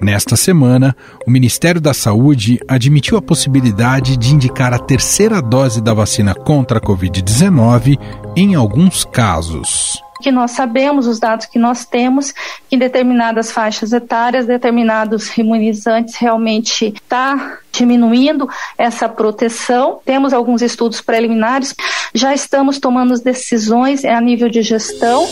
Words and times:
Nesta 0.00 0.36
semana, 0.36 0.96
o 1.26 1.30
Ministério 1.30 1.80
da 1.80 1.92
Saúde 1.92 2.60
admitiu 2.68 3.18
a 3.18 3.22
possibilidade 3.22 4.16
de 4.16 4.32
indicar 4.32 4.72
a 4.72 4.78
terceira 4.78 5.42
dose 5.42 5.80
da 5.80 5.92
vacina 5.92 6.34
contra 6.34 6.78
a 6.78 6.80
Covid-19 6.80 7.98
em 8.36 8.54
alguns 8.54 9.04
casos 9.04 10.00
que 10.20 10.32
nós 10.32 10.50
sabemos, 10.50 11.06
os 11.06 11.18
dados 11.18 11.46
que 11.46 11.58
nós 11.58 11.84
temos, 11.84 12.32
que 12.68 12.76
em 12.76 12.78
determinadas 12.78 13.52
faixas 13.52 13.92
etárias, 13.92 14.46
determinados 14.46 15.36
imunizantes 15.38 16.16
realmente 16.16 16.92
está 16.94 17.58
diminuindo 17.72 18.48
essa 18.76 19.08
proteção. 19.08 20.00
Temos 20.04 20.32
alguns 20.32 20.60
estudos 20.60 21.00
preliminares, 21.00 21.74
já 22.12 22.34
estamos 22.34 22.78
tomando 22.78 23.14
decisões 23.20 24.04
a 24.04 24.20
nível 24.20 24.48
de 24.48 24.62
gestão. 24.62 25.28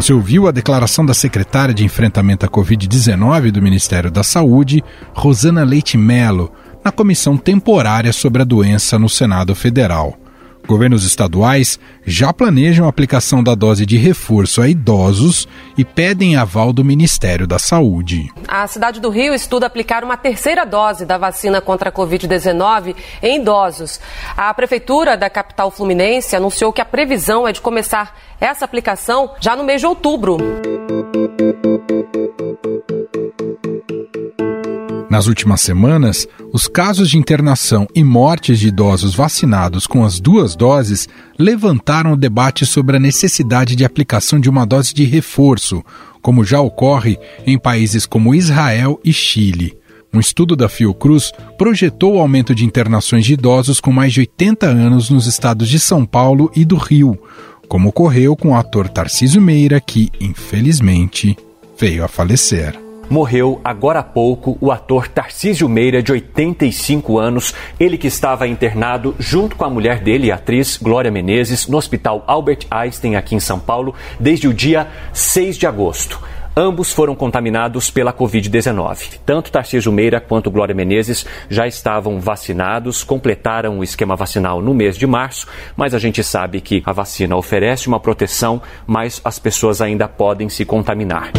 Você 0.00 0.14
ouviu 0.14 0.48
a 0.48 0.50
declaração 0.50 1.04
da 1.04 1.12
secretária 1.12 1.74
de 1.74 1.84
enfrentamento 1.84 2.46
à 2.46 2.48
Covid-19 2.48 3.50
do 3.50 3.60
Ministério 3.60 4.10
da 4.10 4.22
Saúde, 4.22 4.82
Rosana 5.12 5.62
Leite 5.62 5.98
Melo, 5.98 6.50
na 6.82 6.90
comissão 6.90 7.36
temporária 7.36 8.10
sobre 8.10 8.40
a 8.40 8.44
doença 8.46 8.98
no 8.98 9.10
Senado 9.10 9.54
Federal. 9.54 10.16
Governos 10.70 11.04
estaduais 11.04 11.80
já 12.06 12.32
planejam 12.32 12.86
a 12.86 12.88
aplicação 12.88 13.42
da 13.42 13.56
dose 13.56 13.84
de 13.84 13.96
reforço 13.96 14.62
a 14.62 14.68
idosos 14.68 15.48
e 15.76 15.84
pedem 15.84 16.36
aval 16.36 16.72
do 16.72 16.84
Ministério 16.84 17.44
da 17.44 17.58
Saúde. 17.58 18.32
A 18.46 18.64
cidade 18.68 19.00
do 19.00 19.10
Rio 19.10 19.34
estuda 19.34 19.66
aplicar 19.66 20.04
uma 20.04 20.16
terceira 20.16 20.64
dose 20.64 21.04
da 21.04 21.18
vacina 21.18 21.60
contra 21.60 21.88
a 21.88 21.92
Covid-19 21.92 22.94
em 23.20 23.40
idosos. 23.40 23.98
A 24.36 24.54
prefeitura 24.54 25.16
da 25.16 25.28
capital 25.28 25.72
fluminense 25.72 26.36
anunciou 26.36 26.72
que 26.72 26.80
a 26.80 26.84
previsão 26.84 27.48
é 27.48 27.52
de 27.52 27.60
começar 27.60 28.16
essa 28.40 28.64
aplicação 28.64 29.32
já 29.40 29.56
no 29.56 29.64
mês 29.64 29.80
de 29.80 29.88
outubro. 29.88 30.38
Nas 35.20 35.26
últimas 35.26 35.60
semanas, 35.60 36.26
os 36.50 36.66
casos 36.66 37.10
de 37.10 37.18
internação 37.18 37.86
e 37.94 38.02
mortes 38.02 38.58
de 38.58 38.68
idosos 38.68 39.14
vacinados 39.14 39.86
com 39.86 40.02
as 40.02 40.18
duas 40.18 40.56
doses 40.56 41.06
levantaram 41.38 42.14
o 42.14 42.16
debate 42.16 42.64
sobre 42.64 42.96
a 42.96 42.98
necessidade 42.98 43.76
de 43.76 43.84
aplicação 43.84 44.40
de 44.40 44.48
uma 44.48 44.64
dose 44.64 44.94
de 44.94 45.04
reforço, 45.04 45.84
como 46.22 46.42
já 46.42 46.58
ocorre 46.62 47.18
em 47.46 47.58
países 47.58 48.06
como 48.06 48.34
Israel 48.34 48.98
e 49.04 49.12
Chile. 49.12 49.76
Um 50.10 50.20
estudo 50.20 50.56
da 50.56 50.70
Fiocruz 50.70 51.32
projetou 51.58 52.14
o 52.14 52.18
aumento 52.18 52.54
de 52.54 52.64
internações 52.64 53.26
de 53.26 53.34
idosos 53.34 53.78
com 53.78 53.92
mais 53.92 54.14
de 54.14 54.20
80 54.20 54.68
anos 54.68 55.10
nos 55.10 55.26
estados 55.26 55.68
de 55.68 55.78
São 55.78 56.06
Paulo 56.06 56.50
e 56.56 56.64
do 56.64 56.76
Rio, 56.76 57.20
como 57.68 57.90
ocorreu 57.90 58.34
com 58.34 58.52
o 58.52 58.56
ator 58.56 58.88
Tarcísio 58.88 59.42
Meira, 59.42 59.82
que, 59.82 60.08
infelizmente, 60.18 61.36
veio 61.78 62.02
a 62.02 62.08
falecer 62.08 62.74
morreu 63.10 63.60
agora 63.64 63.98
há 63.98 64.02
pouco 64.02 64.56
o 64.60 64.70
ator 64.70 65.08
Tarcísio 65.08 65.68
Meira, 65.68 66.02
de 66.02 66.12
85 66.12 67.18
anos, 67.18 67.52
ele 67.78 67.98
que 67.98 68.06
estava 68.06 68.46
internado 68.46 69.14
junto 69.18 69.56
com 69.56 69.64
a 69.64 69.70
mulher 69.70 70.00
dele, 70.00 70.30
a 70.30 70.36
atriz 70.36 70.76
Glória 70.76 71.10
Menezes, 71.10 71.66
no 71.66 71.76
Hospital 71.76 72.24
Albert 72.26 72.66
Einstein, 72.70 73.16
aqui 73.16 73.34
em 73.34 73.40
São 73.40 73.58
Paulo, 73.58 73.94
desde 74.18 74.46
o 74.46 74.54
dia 74.54 74.86
6 75.12 75.58
de 75.58 75.66
agosto. 75.66 76.20
Ambos 76.56 76.92
foram 76.92 77.14
contaminados 77.14 77.90
pela 77.90 78.12
Covid-19. 78.12 79.20
Tanto 79.24 79.52
Tarcísio 79.52 79.92
Meira 79.92 80.20
quanto 80.20 80.50
Glória 80.50 80.74
Menezes 80.74 81.24
já 81.48 81.66
estavam 81.66 82.20
vacinados, 82.20 83.04
completaram 83.04 83.78
o 83.78 83.84
esquema 83.84 84.16
vacinal 84.16 84.60
no 84.60 84.74
mês 84.74 84.96
de 84.96 85.06
março, 85.06 85.46
mas 85.76 85.94
a 85.94 85.98
gente 85.98 86.22
sabe 86.24 86.60
que 86.60 86.82
a 86.84 86.92
vacina 86.92 87.36
oferece 87.36 87.88
uma 87.88 88.00
proteção, 88.00 88.60
mas 88.86 89.20
as 89.24 89.38
pessoas 89.38 89.80
ainda 89.80 90.08
podem 90.08 90.48
se 90.48 90.64
contaminar. 90.64 91.30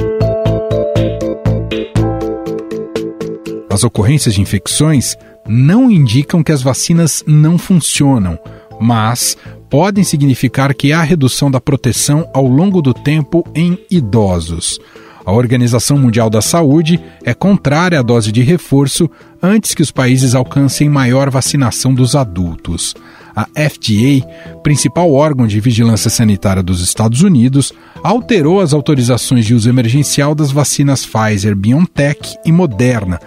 As 3.71 3.85
ocorrências 3.85 4.35
de 4.35 4.41
infecções 4.41 5.17
não 5.47 5.89
indicam 5.89 6.43
que 6.43 6.51
as 6.51 6.61
vacinas 6.61 7.23
não 7.25 7.57
funcionam, 7.57 8.37
mas 8.81 9.37
podem 9.69 10.03
significar 10.03 10.73
que 10.73 10.91
há 10.91 11.01
redução 11.01 11.49
da 11.49 11.61
proteção 11.61 12.29
ao 12.33 12.45
longo 12.45 12.81
do 12.81 12.93
tempo 12.93 13.45
em 13.55 13.79
idosos. 13.89 14.77
A 15.25 15.31
Organização 15.31 15.97
Mundial 15.97 16.29
da 16.29 16.41
Saúde 16.41 16.99
é 17.23 17.33
contrária 17.33 17.99
à 17.99 18.01
dose 18.01 18.31
de 18.31 18.41
reforço 18.41 19.09
antes 19.41 19.73
que 19.73 19.81
os 19.81 19.91
países 19.91 20.35
alcancem 20.35 20.89
maior 20.89 21.29
vacinação 21.29 21.93
dos 21.93 22.15
adultos. 22.15 22.93
A 23.33 23.45
FDA, 23.45 24.27
principal 24.61 25.13
órgão 25.13 25.47
de 25.47 25.59
vigilância 25.61 26.09
sanitária 26.09 26.61
dos 26.61 26.81
Estados 26.81 27.21
Unidos, 27.21 27.71
alterou 28.03 28.59
as 28.59 28.73
autorizações 28.73 29.45
de 29.45 29.55
uso 29.55 29.69
emergencial 29.69 30.35
das 30.35 30.51
vacinas 30.51 31.05
Pfizer, 31.05 31.55
BioNTech 31.55 32.35
e 32.43 32.51
Moderna 32.51 33.19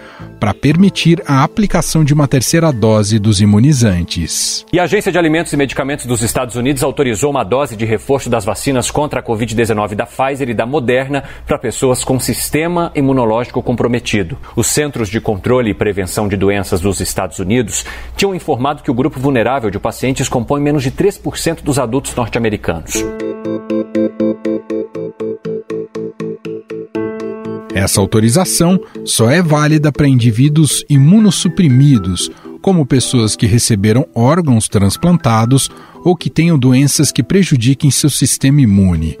para 0.45 0.53
permitir 0.53 1.23
a 1.25 1.43
aplicação 1.43 2.03
de 2.03 2.13
uma 2.13 2.27
terceira 2.27 2.71
dose 2.71 3.17
dos 3.17 3.41
imunizantes. 3.41 4.63
E 4.71 4.79
a 4.79 4.83
Agência 4.83 5.11
de 5.11 5.17
Alimentos 5.17 5.51
e 5.51 5.57
Medicamentos 5.57 6.05
dos 6.05 6.21
Estados 6.21 6.55
Unidos 6.55 6.83
autorizou 6.83 7.31
uma 7.31 7.43
dose 7.43 7.75
de 7.75 7.83
reforço 7.83 8.29
das 8.29 8.45
vacinas 8.45 8.91
contra 8.91 9.21
a 9.21 9.23
Covid-19 9.23 9.95
da 9.95 10.05
Pfizer 10.05 10.47
e 10.47 10.53
da 10.53 10.67
Moderna 10.67 11.23
para 11.47 11.57
pessoas 11.57 12.03
com 12.03 12.19
sistema 12.19 12.91
imunológico 12.93 13.63
comprometido. 13.63 14.37
Os 14.55 14.67
Centros 14.67 15.09
de 15.09 15.19
Controle 15.19 15.71
e 15.71 15.73
Prevenção 15.73 16.27
de 16.27 16.37
Doenças 16.37 16.79
dos 16.79 16.99
Estados 16.99 17.39
Unidos 17.39 17.83
tinham 18.15 18.35
informado 18.35 18.83
que 18.83 18.91
o 18.91 18.93
grupo 18.93 19.19
vulnerável 19.19 19.71
de 19.71 19.79
pacientes 19.79 20.29
compõe 20.29 20.61
menos 20.61 20.83
de 20.83 20.91
3% 20.91 21.63
dos 21.63 21.79
adultos 21.79 22.13
norte-americanos. 22.13 23.03
Essa 27.85 28.01
autorização 28.01 28.79
só 29.05 29.29
é 29.29 29.43
válida 29.43 29.91
para 29.91 30.07
indivíduos 30.07 30.83
imunossuprimidos, 30.89 32.31
como 32.59 32.83
pessoas 32.83 33.35
que 33.35 33.45
receberam 33.45 34.07
órgãos 34.15 34.67
transplantados 34.67 35.69
ou 36.03 36.15
que 36.15 36.31
tenham 36.31 36.57
doenças 36.57 37.11
que 37.11 37.21
prejudiquem 37.21 37.91
seu 37.91 38.09
sistema 38.09 38.59
imune. 38.59 39.19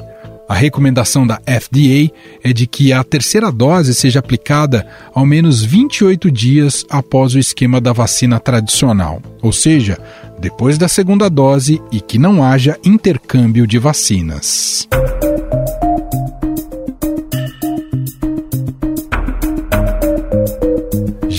A 0.49 0.55
recomendação 0.55 1.27
da 1.27 1.35
FDA 1.45 2.11
é 2.43 2.51
de 2.51 2.65
que 2.65 2.91
a 2.91 3.03
terceira 3.03 3.51
dose 3.51 3.93
seja 3.93 4.17
aplicada 4.17 4.87
ao 5.13 5.27
menos 5.27 5.63
28 5.63 6.31
dias 6.31 6.83
após 6.89 7.35
o 7.35 7.39
esquema 7.39 7.79
da 7.79 7.93
vacina 7.93 8.39
tradicional, 8.39 9.21
ou 9.43 9.51
seja, 9.51 9.99
depois 10.39 10.79
da 10.79 10.87
segunda 10.87 11.29
dose 11.29 11.79
e 11.91 12.01
que 12.01 12.17
não 12.17 12.43
haja 12.43 12.79
intercâmbio 12.83 13.67
de 13.67 13.77
vacinas. 13.77 14.87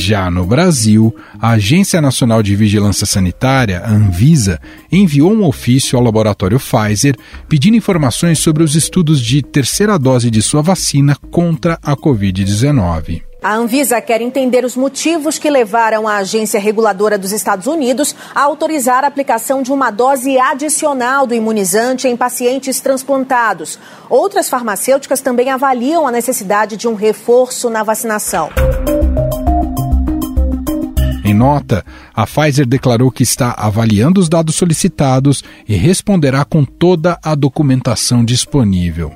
Já 0.09 0.31
no 0.31 0.47
Brasil, 0.47 1.13
a 1.41 1.51
Agência 1.51 2.01
Nacional 2.01 2.41
de 2.41 2.55
Vigilância 2.55 3.05
Sanitária, 3.05 3.83
a 3.85 3.91
Anvisa, 3.91 4.61
enviou 4.93 5.33
um 5.33 5.45
ofício 5.45 5.99
ao 5.99 6.05
laboratório 6.05 6.61
Pfizer 6.61 7.17
pedindo 7.49 7.77
informações 7.77 8.39
sobre 8.39 8.63
os 8.63 8.77
estudos 8.77 9.21
de 9.21 9.43
terceira 9.43 9.99
dose 9.99 10.31
de 10.31 10.41
sua 10.43 10.63
vacina 10.63 11.17
contra 11.29 11.77
a 11.83 11.97
Covid-19. 11.97 13.23
A 13.43 13.55
Anvisa 13.55 14.01
quer 14.01 14.21
entender 14.21 14.65
os 14.65 14.77
motivos 14.77 15.41
que 15.41 15.51
levaram 15.51 16.07
a 16.07 16.19
agência 16.19 16.61
reguladora 16.61 17.19
dos 17.19 17.33
Estados 17.33 17.67
Unidos 17.67 18.15
a 18.33 18.43
autorizar 18.43 19.03
a 19.03 19.09
aplicação 19.09 19.61
de 19.61 19.73
uma 19.73 19.91
dose 19.91 20.39
adicional 20.39 21.27
do 21.27 21.35
imunizante 21.35 22.07
em 22.07 22.17
pacientes 22.17 22.79
transplantados. 22.79 23.77
Outras 24.09 24.49
farmacêuticas 24.49 25.21
também 25.21 25.51
avaliam 25.51 26.07
a 26.07 26.13
necessidade 26.13 26.77
de 26.77 26.87
um 26.87 26.95
reforço 26.95 27.69
na 27.69 27.83
vacinação. 27.83 28.51
Nota, 31.37 31.85
a 32.15 32.27
Pfizer 32.27 32.67
declarou 32.67 33.11
que 33.11 33.23
está 33.23 33.53
avaliando 33.53 34.21
os 34.21 34.29
dados 34.29 34.57
solicitados 34.57 35.45
e 35.69 35.77
responderá 35.77 36.45
com 36.45 36.65
toda 36.65 37.19
a 37.23 37.35
documentação 37.35 38.25
disponível. 38.25 39.13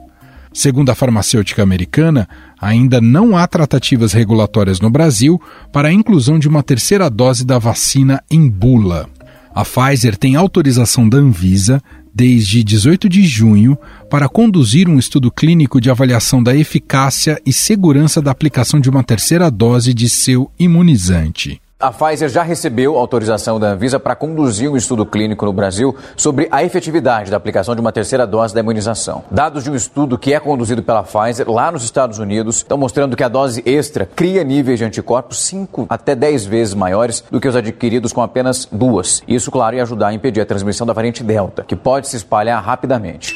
Segundo 0.52 0.90
a 0.90 0.94
farmacêutica 0.94 1.62
americana, 1.62 2.28
ainda 2.60 3.00
não 3.00 3.36
há 3.36 3.46
tratativas 3.46 4.12
regulatórias 4.12 4.80
no 4.80 4.90
Brasil 4.90 5.40
para 5.72 5.88
a 5.88 5.92
inclusão 5.92 6.38
de 6.38 6.48
uma 6.48 6.62
terceira 6.62 7.08
dose 7.08 7.44
da 7.44 7.58
vacina 7.58 8.22
em 8.30 8.48
bula. 8.48 9.08
A 9.54 9.64
Pfizer 9.64 10.16
tem 10.16 10.36
autorização 10.36 11.08
da 11.08 11.18
Anvisa 11.18 11.82
desde 12.14 12.64
18 12.64 13.08
de 13.08 13.24
junho 13.24 13.78
para 14.10 14.28
conduzir 14.28 14.88
um 14.88 14.98
estudo 14.98 15.30
clínico 15.30 15.80
de 15.80 15.90
avaliação 15.90 16.42
da 16.42 16.54
eficácia 16.54 17.40
e 17.46 17.52
segurança 17.52 18.20
da 18.20 18.30
aplicação 18.30 18.80
de 18.80 18.90
uma 18.90 19.04
terceira 19.04 19.50
dose 19.50 19.94
de 19.94 20.08
seu 20.08 20.50
imunizante. 20.58 21.60
A 21.80 21.90
Pfizer 21.90 22.28
já 22.28 22.42
recebeu 22.42 22.98
autorização 22.98 23.58
da 23.58 23.68
Anvisa 23.68 23.98
para 23.98 24.14
conduzir 24.14 24.70
um 24.70 24.76
estudo 24.76 25.06
clínico 25.06 25.46
no 25.46 25.52
Brasil 25.52 25.96
sobre 26.14 26.46
a 26.50 26.62
efetividade 26.62 27.30
da 27.30 27.38
aplicação 27.38 27.74
de 27.74 27.80
uma 27.80 27.90
terceira 27.90 28.26
dose 28.26 28.52
da 28.52 28.60
imunização. 28.60 29.24
Dados 29.30 29.64
de 29.64 29.70
um 29.70 29.74
estudo 29.74 30.18
que 30.18 30.34
é 30.34 30.38
conduzido 30.38 30.82
pela 30.82 31.02
Pfizer 31.02 31.50
lá 31.50 31.72
nos 31.72 31.82
Estados 31.82 32.18
Unidos 32.18 32.56
estão 32.56 32.76
mostrando 32.76 33.16
que 33.16 33.24
a 33.24 33.28
dose 33.28 33.62
extra 33.64 34.04
cria 34.04 34.44
níveis 34.44 34.78
de 34.78 34.84
anticorpos 34.84 35.38
5 35.38 35.86
até 35.88 36.14
10 36.14 36.44
vezes 36.44 36.74
maiores 36.74 37.24
do 37.30 37.40
que 37.40 37.48
os 37.48 37.56
adquiridos 37.56 38.12
com 38.12 38.20
apenas 38.20 38.68
duas. 38.70 39.22
Isso, 39.26 39.50
claro, 39.50 39.74
ia 39.74 39.82
ajudar 39.82 40.08
a 40.08 40.12
impedir 40.12 40.42
a 40.42 40.46
transmissão 40.46 40.86
da 40.86 40.92
variante 40.92 41.24
Delta, 41.24 41.64
que 41.66 41.74
pode 41.74 42.08
se 42.08 42.16
espalhar 42.16 42.62
rapidamente. 42.62 43.32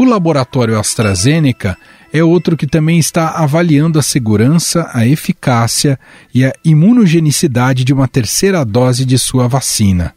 O 0.00 0.04
laboratório 0.04 0.78
AstraZeneca 0.78 1.76
é 2.12 2.22
outro 2.22 2.56
que 2.56 2.66
também 2.66 2.98
está 2.98 3.30
avaliando 3.30 3.98
a 3.98 4.02
segurança, 4.02 4.90
a 4.92 5.06
eficácia 5.06 5.98
e 6.34 6.44
a 6.44 6.52
imunogenicidade 6.64 7.84
de 7.84 7.92
uma 7.92 8.08
terceira 8.08 8.64
dose 8.64 9.04
de 9.04 9.18
sua 9.18 9.46
vacina. 9.46 10.14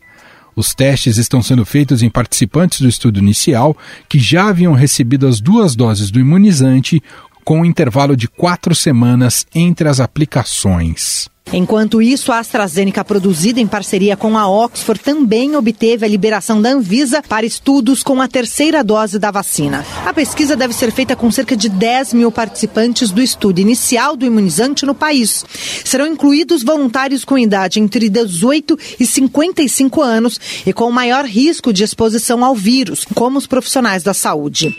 Os 0.55 0.73
testes 0.73 1.17
estão 1.17 1.41
sendo 1.41 1.65
feitos 1.65 2.03
em 2.03 2.09
participantes 2.09 2.81
do 2.81 2.87
estudo 2.87 3.19
inicial 3.19 3.75
que 4.07 4.19
já 4.19 4.49
haviam 4.49 4.73
recebido 4.73 5.27
as 5.27 5.39
duas 5.39 5.75
doses 5.75 6.11
do 6.11 6.19
imunizante, 6.19 7.01
com 7.43 7.61
um 7.61 7.65
intervalo 7.65 8.15
de 8.15 8.27
quatro 8.27 8.73
semanas 8.73 9.45
entre 9.53 9.89
as 9.89 9.99
aplicações. 9.99 11.32
Enquanto 11.51 12.01
isso, 12.01 12.31
a 12.31 12.39
AstraZeneca, 12.39 13.03
produzida 13.03 13.59
em 13.59 13.67
parceria 13.67 14.15
com 14.15 14.37
a 14.37 14.47
Oxford, 14.47 15.01
também 15.03 15.55
obteve 15.55 16.05
a 16.05 16.09
liberação 16.09 16.61
da 16.61 16.69
Anvisa 16.69 17.21
para 17.21 17.45
estudos 17.45 18.01
com 18.01 18.21
a 18.21 18.27
terceira 18.27 18.83
dose 18.83 19.19
da 19.19 19.29
vacina. 19.29 19.85
A 20.05 20.13
pesquisa 20.13 20.55
deve 20.55 20.73
ser 20.73 20.91
feita 20.91 21.15
com 21.15 21.29
cerca 21.29 21.55
de 21.55 21.69
10 21.69 22.13
mil 22.13 22.31
participantes 22.31 23.11
do 23.11 23.21
estudo 23.21 23.59
inicial 23.59 24.15
do 24.15 24.25
imunizante 24.25 24.85
no 24.85 24.95
país. 24.95 25.45
Serão 25.83 26.07
incluídos 26.07 26.63
voluntários 26.63 27.23
com 27.25 27.37
idade 27.37 27.79
entre 27.79 28.09
18 28.09 28.77
e 28.99 29.05
55 29.05 30.01
anos 30.01 30.39
e 30.65 30.73
com 30.73 30.89
maior 30.91 31.25
risco 31.25 31.71
de 31.71 31.83
exposição 31.83 32.43
ao 32.43 32.55
vírus, 32.55 33.05
como 33.13 33.37
os 33.37 33.45
profissionais 33.45 34.01
da 34.01 34.13
saúde. 34.13 34.75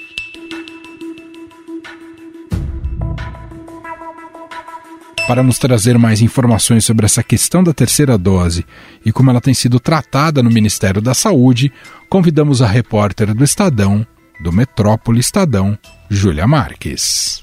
Para 5.27 5.43
nos 5.43 5.59
trazer 5.59 5.97
mais 5.97 6.21
informações 6.21 6.85
sobre 6.85 7.07
essa 7.07 7.23
questão 7.23 7.65
da 7.65 7.73
terceira 7.73 8.19
dose 8.19 8.67
e 9.07 9.11
como 9.11 9.31
ela 9.31 9.41
tem 9.41 9.55
sido 9.55 9.81
tratada 9.81 10.43
no 10.43 10.51
Ministério 10.51 11.01
da 11.01 11.15
Saúde, 11.15 11.73
convidamos 12.11 12.61
a 12.61 12.67
repórter 12.67 13.33
do 13.33 13.43
Estadão, 13.43 14.07
do 14.39 14.53
Metrópole 14.53 15.21
Estadão, 15.21 15.79
Júlia 16.11 16.47
Marques. 16.47 17.43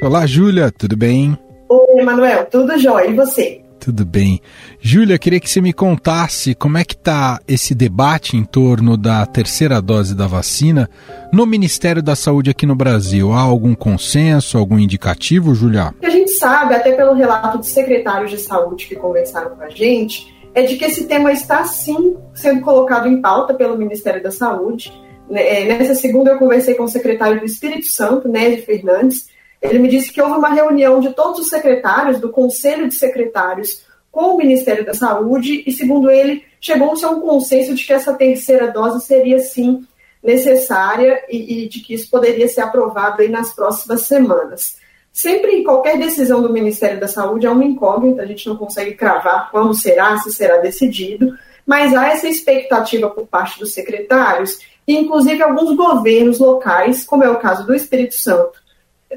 Olá, 0.00 0.26
Júlia, 0.26 0.70
tudo 0.70 0.96
bem? 0.96 1.36
Oi, 1.68 2.00
Emanuel, 2.00 2.46
tudo 2.46 2.78
jóia. 2.78 3.10
E 3.10 3.14
você? 3.14 3.63
Tudo 3.84 4.06
bem. 4.06 4.40
Júlia, 4.80 5.18
queria 5.18 5.38
que 5.38 5.50
você 5.50 5.60
me 5.60 5.70
contasse 5.70 6.54
como 6.54 6.78
é 6.78 6.84
que 6.84 6.94
está 6.94 7.38
esse 7.46 7.74
debate 7.74 8.34
em 8.34 8.42
torno 8.42 8.96
da 8.96 9.26
terceira 9.26 9.78
dose 9.78 10.14
da 10.14 10.26
vacina 10.26 10.88
no 11.30 11.44
Ministério 11.44 12.02
da 12.02 12.16
Saúde 12.16 12.48
aqui 12.48 12.64
no 12.64 12.74
Brasil. 12.74 13.30
Há 13.34 13.42
algum 13.42 13.74
consenso, 13.74 14.56
algum 14.56 14.78
indicativo, 14.78 15.54
Júlia? 15.54 15.94
A 16.02 16.08
gente 16.08 16.30
sabe, 16.30 16.74
até 16.74 16.92
pelo 16.92 17.12
relato 17.12 17.58
de 17.58 17.66
secretários 17.66 18.30
de 18.30 18.38
saúde 18.38 18.86
que 18.86 18.96
conversaram 18.96 19.54
com 19.54 19.62
a 19.62 19.68
gente, 19.68 20.34
é 20.54 20.62
de 20.62 20.76
que 20.76 20.86
esse 20.86 21.04
tema 21.04 21.30
está 21.30 21.66
sim 21.66 22.16
sendo 22.32 22.62
colocado 22.62 23.06
em 23.06 23.20
pauta 23.20 23.52
pelo 23.52 23.76
Ministério 23.76 24.22
da 24.22 24.30
Saúde. 24.30 24.90
Né, 25.28 25.46
é, 25.46 25.64
nessa 25.66 25.94
segunda 25.94 26.30
eu 26.30 26.38
conversei 26.38 26.74
com 26.74 26.84
o 26.84 26.88
secretário 26.88 27.38
do 27.38 27.44
Espírito 27.44 27.84
Santo, 27.84 28.30
Nézio 28.30 28.64
Fernandes, 28.64 29.28
ele 29.64 29.78
me 29.78 29.88
disse 29.88 30.12
que 30.12 30.20
houve 30.20 30.36
uma 30.36 30.52
reunião 30.52 31.00
de 31.00 31.14
todos 31.14 31.40
os 31.40 31.48
secretários, 31.48 32.20
do 32.20 32.28
Conselho 32.28 32.86
de 32.86 32.94
Secretários, 32.94 33.82
com 34.12 34.34
o 34.34 34.36
Ministério 34.36 34.84
da 34.84 34.92
Saúde, 34.92 35.64
e, 35.66 35.72
segundo 35.72 36.10
ele, 36.10 36.44
chegou-se 36.60 37.04
a 37.04 37.10
um 37.10 37.20
consenso 37.20 37.74
de 37.74 37.84
que 37.84 37.92
essa 37.92 38.12
terceira 38.12 38.70
dose 38.70 39.04
seria, 39.04 39.38
sim, 39.38 39.84
necessária 40.22 41.22
e, 41.30 41.64
e 41.64 41.68
de 41.68 41.80
que 41.80 41.94
isso 41.94 42.10
poderia 42.10 42.46
ser 42.46 42.60
aprovado 42.60 43.22
aí 43.22 43.28
nas 43.28 43.54
próximas 43.54 44.02
semanas. 44.02 44.76
Sempre 45.10 45.52
em 45.52 45.64
qualquer 45.64 45.98
decisão 45.98 46.42
do 46.42 46.52
Ministério 46.52 47.00
da 47.00 47.08
Saúde 47.08 47.46
há 47.46 47.52
uma 47.52 47.64
incógnita, 47.64 48.22
a 48.22 48.26
gente 48.26 48.46
não 48.46 48.56
consegue 48.56 48.92
cravar 48.92 49.50
quando 49.50 49.74
será, 49.74 50.16
se 50.18 50.30
será 50.32 50.58
decidido, 50.58 51.34
mas 51.66 51.94
há 51.94 52.08
essa 52.08 52.28
expectativa 52.28 53.08
por 53.08 53.26
parte 53.26 53.58
dos 53.58 53.72
secretários 53.72 54.58
e, 54.86 54.94
inclusive, 54.94 55.42
alguns 55.42 55.74
governos 55.74 56.38
locais, 56.38 57.04
como 57.04 57.24
é 57.24 57.30
o 57.30 57.38
caso 57.38 57.66
do 57.66 57.74
Espírito 57.74 58.14
Santo 58.14 58.63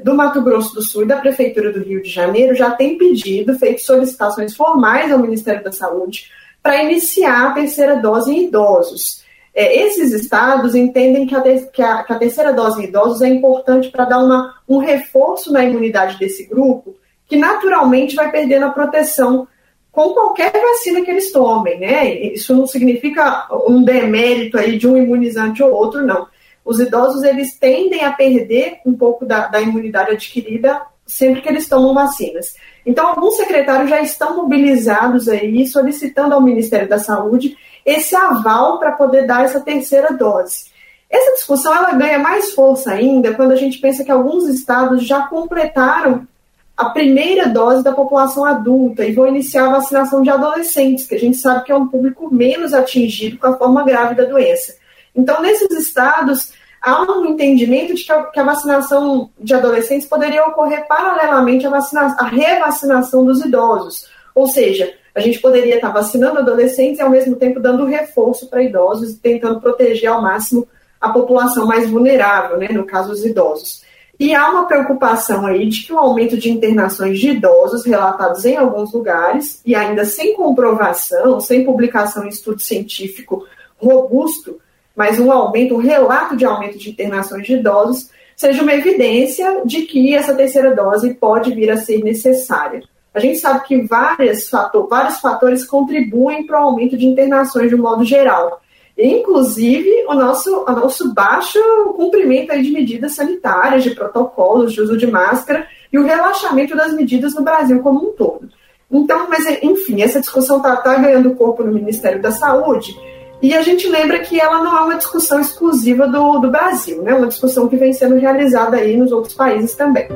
do 0.02 0.14
Mato 0.14 0.42
Grosso 0.42 0.74
do 0.74 0.82
Sul 0.82 1.02
e 1.02 1.06
da 1.06 1.16
Prefeitura 1.16 1.72
do 1.72 1.80
Rio 1.80 2.02
de 2.02 2.10
Janeiro 2.10 2.54
já 2.54 2.70
tem 2.70 2.98
pedido, 2.98 3.58
feito 3.58 3.82
solicitações 3.82 4.54
formais 4.54 5.12
ao 5.12 5.18
Ministério 5.18 5.62
da 5.62 5.72
Saúde 5.72 6.30
para 6.62 6.82
iniciar 6.82 7.48
a 7.48 7.52
terceira 7.52 7.96
dose 7.96 8.32
em 8.32 8.46
idosos. 8.46 9.24
É, 9.54 9.84
esses 9.84 10.12
estados 10.12 10.74
entendem 10.74 11.26
que 11.26 11.34
a, 11.34 11.40
que, 11.42 11.82
a, 11.82 12.02
que 12.02 12.12
a, 12.12 12.18
terceira 12.18 12.52
dose 12.52 12.80
em 12.80 12.84
idosos 12.84 13.22
é 13.22 13.28
importante 13.28 13.90
para 13.90 14.04
dar 14.04 14.18
uma, 14.18 14.54
um 14.68 14.78
reforço 14.78 15.52
na 15.52 15.64
imunidade 15.64 16.18
desse 16.18 16.44
grupo, 16.46 16.96
que 17.26 17.36
naturalmente 17.36 18.14
vai 18.14 18.30
perdendo 18.30 18.66
a 18.66 18.70
proteção 18.70 19.48
com 19.90 20.10
qualquer 20.10 20.52
vacina 20.52 21.02
que 21.02 21.10
eles 21.10 21.32
tomem, 21.32 21.80
né? 21.80 22.14
Isso 22.14 22.54
não 22.54 22.66
significa 22.66 23.48
um 23.66 23.82
demérito 23.82 24.56
aí 24.56 24.78
de 24.78 24.86
um 24.86 24.96
imunizante 24.96 25.62
ou 25.62 25.72
outro, 25.72 26.06
não 26.06 26.26
os 26.68 26.78
idosos 26.78 27.22
eles 27.22 27.58
tendem 27.58 28.04
a 28.04 28.12
perder 28.12 28.80
um 28.84 28.94
pouco 28.94 29.24
da, 29.24 29.46
da 29.46 29.58
imunidade 29.58 30.10
adquirida 30.10 30.82
sempre 31.06 31.40
que 31.40 31.48
eles 31.48 31.66
tomam 31.66 31.94
vacinas. 31.94 32.54
Então, 32.84 33.06
alguns 33.06 33.36
secretários 33.36 33.88
já 33.88 34.02
estão 34.02 34.36
mobilizados 34.36 35.30
aí, 35.30 35.66
solicitando 35.66 36.34
ao 36.34 36.42
Ministério 36.42 36.86
da 36.86 36.98
Saúde 36.98 37.56
esse 37.86 38.14
aval 38.14 38.78
para 38.78 38.92
poder 38.92 39.26
dar 39.26 39.46
essa 39.46 39.60
terceira 39.60 40.12
dose. 40.12 40.66
Essa 41.08 41.32
discussão 41.36 41.74
ela 41.74 41.94
ganha 41.94 42.18
mais 42.18 42.52
força 42.52 42.92
ainda 42.92 43.32
quando 43.32 43.52
a 43.52 43.56
gente 43.56 43.78
pensa 43.78 44.04
que 44.04 44.10
alguns 44.10 44.46
estados 44.46 45.06
já 45.06 45.26
completaram 45.26 46.28
a 46.76 46.90
primeira 46.90 47.48
dose 47.48 47.82
da 47.82 47.92
população 47.92 48.44
adulta 48.44 49.06
e 49.06 49.12
vão 49.12 49.26
iniciar 49.26 49.68
a 49.68 49.78
vacinação 49.78 50.22
de 50.22 50.28
adolescentes, 50.28 51.06
que 51.06 51.14
a 51.14 51.18
gente 51.18 51.38
sabe 51.38 51.64
que 51.64 51.72
é 51.72 51.74
um 51.74 51.88
público 51.88 52.32
menos 52.32 52.74
atingido 52.74 53.38
com 53.38 53.46
a 53.46 53.56
forma 53.56 53.82
grave 53.84 54.14
da 54.14 54.24
doença. 54.24 54.76
Então, 55.18 55.42
nesses 55.42 55.68
estados, 55.72 56.52
há 56.80 57.02
um 57.02 57.26
entendimento 57.26 57.92
de 57.92 58.04
que 58.04 58.12
a, 58.12 58.44
vacinação 58.44 59.30
de 59.36 59.52
adolescentes 59.52 60.06
poderia 60.06 60.46
ocorrer 60.46 60.86
paralelamente 60.86 61.66
à, 61.66 61.70
à 61.70 62.24
revacinação 62.28 63.24
dos 63.24 63.44
idosos. 63.44 64.06
Ou 64.32 64.46
seja, 64.46 64.94
a 65.12 65.18
gente 65.18 65.40
poderia 65.40 65.74
estar 65.74 65.88
vacinando 65.88 66.38
adolescentes 66.38 67.00
e, 67.00 67.02
ao 67.02 67.10
mesmo 67.10 67.34
tempo, 67.34 67.58
dando 67.58 67.84
reforço 67.84 68.48
para 68.48 68.62
idosos 68.62 69.10
e 69.10 69.18
tentando 69.18 69.60
proteger 69.60 70.08
ao 70.08 70.22
máximo 70.22 70.68
a 71.00 71.08
população 71.08 71.66
mais 71.66 71.90
vulnerável, 71.90 72.56
né, 72.56 72.68
no 72.70 72.86
caso, 72.86 73.10
os 73.10 73.24
idosos. 73.24 73.82
E 74.20 74.34
há 74.34 74.48
uma 74.50 74.66
preocupação 74.66 75.46
aí 75.46 75.68
de 75.68 75.84
que 75.84 75.92
o 75.92 75.98
aumento 75.98 76.36
de 76.36 76.50
internações 76.50 77.18
de 77.18 77.30
idosos 77.30 77.84
relatados 77.84 78.44
em 78.44 78.56
alguns 78.56 78.92
lugares, 78.92 79.60
e 79.66 79.74
ainda 79.74 80.04
sem 80.04 80.34
comprovação, 80.34 81.40
sem 81.40 81.64
publicação 81.64 82.24
em 82.24 82.28
estudo 82.28 82.60
científico 82.60 83.44
robusto, 83.76 84.60
mas 84.98 85.20
um 85.20 85.30
aumento, 85.30 85.76
um 85.76 85.78
relato 85.78 86.36
de 86.36 86.44
aumento 86.44 86.76
de 86.76 86.90
internações 86.90 87.46
de 87.46 87.52
idosos, 87.52 88.10
seja 88.34 88.64
uma 88.64 88.74
evidência 88.74 89.62
de 89.64 89.82
que 89.82 90.12
essa 90.12 90.34
terceira 90.34 90.74
dose 90.74 91.14
pode 91.14 91.54
vir 91.54 91.70
a 91.70 91.76
ser 91.76 92.02
necessária. 92.02 92.82
A 93.14 93.20
gente 93.20 93.38
sabe 93.38 93.64
que 93.64 93.80
vários, 93.82 94.48
fator, 94.48 94.88
vários 94.88 95.20
fatores 95.20 95.64
contribuem 95.64 96.44
para 96.44 96.60
o 96.60 96.64
aumento 96.64 96.96
de 96.96 97.06
internações 97.06 97.68
de 97.68 97.76
um 97.76 97.82
modo 97.82 98.04
geral. 98.04 98.60
Inclusive 98.98 99.88
o 100.08 100.14
nosso, 100.14 100.64
o 100.66 100.72
nosso 100.72 101.14
baixo 101.14 101.60
cumprimento 101.94 102.60
de 102.60 102.72
medidas 102.72 103.14
sanitárias, 103.14 103.84
de 103.84 103.92
protocolos 103.92 104.72
de 104.72 104.80
uso 104.80 104.96
de 104.96 105.06
máscara 105.06 105.64
e 105.92 105.96
o 105.96 106.04
relaxamento 106.04 106.76
das 106.76 106.92
medidas 106.92 107.36
no 107.36 107.44
Brasil 107.44 107.80
como 107.84 108.08
um 108.08 108.12
todo. 108.14 108.48
Então, 108.90 109.28
mas 109.28 109.46
enfim, 109.62 110.02
essa 110.02 110.18
discussão 110.18 110.56
está 110.56 110.74
tá 110.74 110.96
ganhando 110.96 111.36
corpo 111.36 111.62
no 111.62 111.72
Ministério 111.72 112.20
da 112.20 112.32
Saúde 112.32 112.96
e 113.40 113.54
a 113.54 113.62
gente 113.62 113.88
lembra 113.88 114.18
que 114.20 114.40
ela 114.40 114.62
não 114.64 114.76
é 114.76 114.80
uma 114.80 114.96
discussão 114.96 115.40
exclusiva 115.40 116.08
do, 116.08 116.38
do 116.40 116.50
Brasil, 116.50 117.02
né? 117.02 117.14
uma 117.14 117.28
discussão 117.28 117.68
que 117.68 117.76
vem 117.76 117.92
sendo 117.92 118.16
realizada 118.16 118.76
aí 118.76 118.96
nos 118.96 119.12
outros 119.12 119.34
países 119.34 119.74
também. 119.74 120.08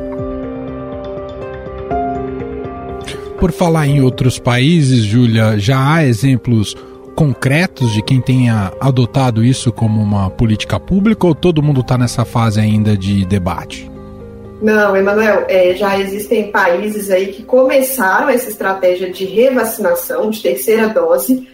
Por 3.39 3.53
falar 3.53 3.87
em 3.87 4.01
outros 4.03 4.39
países, 4.39 5.05
Júlia, 5.05 5.59
já 5.59 5.95
há 5.95 6.05
exemplos 6.05 6.77
concretos 7.15 7.93
de 7.93 8.03
quem 8.03 8.21
tenha 8.21 8.73
adotado 8.81 9.45
isso 9.45 9.71
como 9.73 10.01
uma 10.01 10.31
política 10.31 10.81
pública 10.81 11.27
ou 11.27 11.35
todo 11.35 11.63
mundo 11.63 11.81
está 11.81 11.97
nessa 11.97 12.25
fase 12.25 12.59
ainda 12.59 12.97
de 12.97 13.25
debate? 13.25 13.91
Não, 14.61 14.97
Emanuel, 14.97 15.45
é, 15.49 15.75
já 15.75 15.99
existem 15.99 16.51
países 16.51 17.11
aí 17.11 17.29
que 17.29 17.43
começaram 17.43 18.29
essa 18.29 18.49
estratégia 18.49 19.13
de 19.13 19.25
revacinação, 19.25 20.31
de 20.31 20.41
terceira 20.41 20.89
dose, 20.89 21.49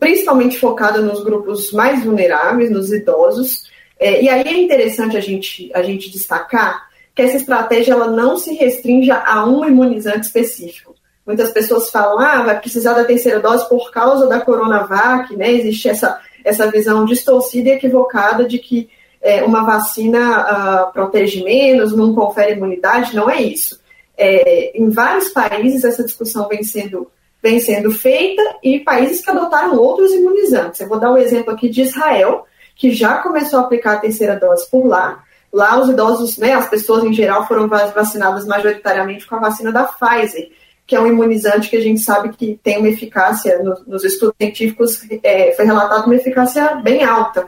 principalmente 0.00 0.58
focada 0.58 1.00
nos 1.00 1.22
grupos 1.22 1.70
mais 1.72 2.02
vulneráveis, 2.02 2.70
nos 2.70 2.90
idosos. 2.90 3.70
É, 3.98 4.22
e 4.22 4.28
aí 4.28 4.42
é 4.42 4.58
interessante 4.58 5.16
a 5.16 5.20
gente, 5.20 5.70
a 5.74 5.82
gente 5.82 6.10
destacar 6.10 6.88
que 7.14 7.20
essa 7.20 7.36
estratégia 7.36 7.92
ela 7.92 8.08
não 8.08 8.38
se 8.38 8.54
restringe 8.54 9.10
a 9.10 9.44
um 9.44 9.64
imunizante 9.64 10.26
específico. 10.26 10.94
Muitas 11.26 11.52
pessoas 11.52 11.90
falam, 11.90 12.18
ah, 12.18 12.42
vai 12.42 12.58
precisar 12.58 12.94
da 12.94 13.04
terceira 13.04 13.38
dose 13.38 13.68
por 13.68 13.90
causa 13.90 14.26
da 14.26 14.40
Coronavac, 14.40 15.36
né? 15.36 15.52
Existe 15.52 15.90
essa, 15.90 16.18
essa 16.44 16.70
visão 16.70 17.04
distorcida 17.04 17.68
e 17.68 17.72
equivocada 17.72 18.44
de 18.44 18.58
que 18.58 18.88
é, 19.20 19.42
uma 19.42 19.64
vacina 19.64 20.88
uh, 20.88 20.92
protege 20.92 21.44
menos, 21.44 21.94
não 21.94 22.14
confere 22.14 22.54
imunidade, 22.54 23.14
não 23.14 23.28
é 23.28 23.42
isso. 23.42 23.78
É, 24.16 24.76
em 24.76 24.88
vários 24.88 25.28
países 25.28 25.84
essa 25.84 26.02
discussão 26.02 26.48
vem 26.48 26.62
sendo 26.62 27.10
vem 27.42 27.58
sendo 27.60 27.90
feita 27.90 28.42
e 28.62 28.80
países 28.80 29.24
que 29.24 29.30
adotaram 29.30 29.76
outros 29.76 30.12
imunizantes. 30.12 30.80
Eu 30.80 30.88
vou 30.88 30.98
dar 30.98 31.10
o 31.10 31.14
um 31.14 31.18
exemplo 31.18 31.52
aqui 31.52 31.68
de 31.68 31.82
Israel, 31.82 32.46
que 32.76 32.92
já 32.92 33.18
começou 33.18 33.58
a 33.58 33.62
aplicar 33.62 33.94
a 33.94 34.00
terceira 34.00 34.36
dose 34.36 34.68
por 34.70 34.86
lá. 34.86 35.22
Lá, 35.52 35.80
os 35.80 35.88
idosos, 35.88 36.38
né, 36.38 36.52
as 36.52 36.68
pessoas 36.68 37.02
em 37.02 37.12
geral, 37.12 37.46
foram 37.48 37.68
vacinadas 37.68 38.46
majoritariamente 38.46 39.26
com 39.26 39.36
a 39.36 39.40
vacina 39.40 39.72
da 39.72 39.84
Pfizer, 39.84 40.50
que 40.86 40.94
é 40.94 41.00
um 41.00 41.06
imunizante 41.06 41.68
que 41.68 41.76
a 41.76 41.80
gente 41.80 42.00
sabe 42.00 42.30
que 42.30 42.58
tem 42.62 42.78
uma 42.78 42.88
eficácia, 42.88 43.60
no, 43.62 43.80
nos 43.86 44.04
estudos 44.04 44.34
científicos, 44.40 45.00
é, 45.22 45.52
foi 45.52 45.64
relatado 45.64 46.06
uma 46.06 46.14
eficácia 46.14 46.76
bem 46.76 47.04
alta. 47.04 47.46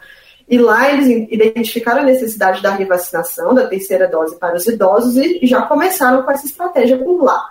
E 0.48 0.58
lá 0.58 0.92
eles 0.92 1.08
identificaram 1.30 2.02
a 2.02 2.04
necessidade 2.04 2.60
da 2.60 2.72
revacinação, 2.72 3.54
da 3.54 3.66
terceira 3.66 4.08
dose 4.08 4.38
para 4.38 4.56
os 4.56 4.66
idosos, 4.66 5.16
e 5.16 5.46
já 5.46 5.62
começaram 5.62 6.22
com 6.22 6.30
essa 6.30 6.46
estratégia 6.46 6.98
por 6.98 7.22
lá. 7.22 7.48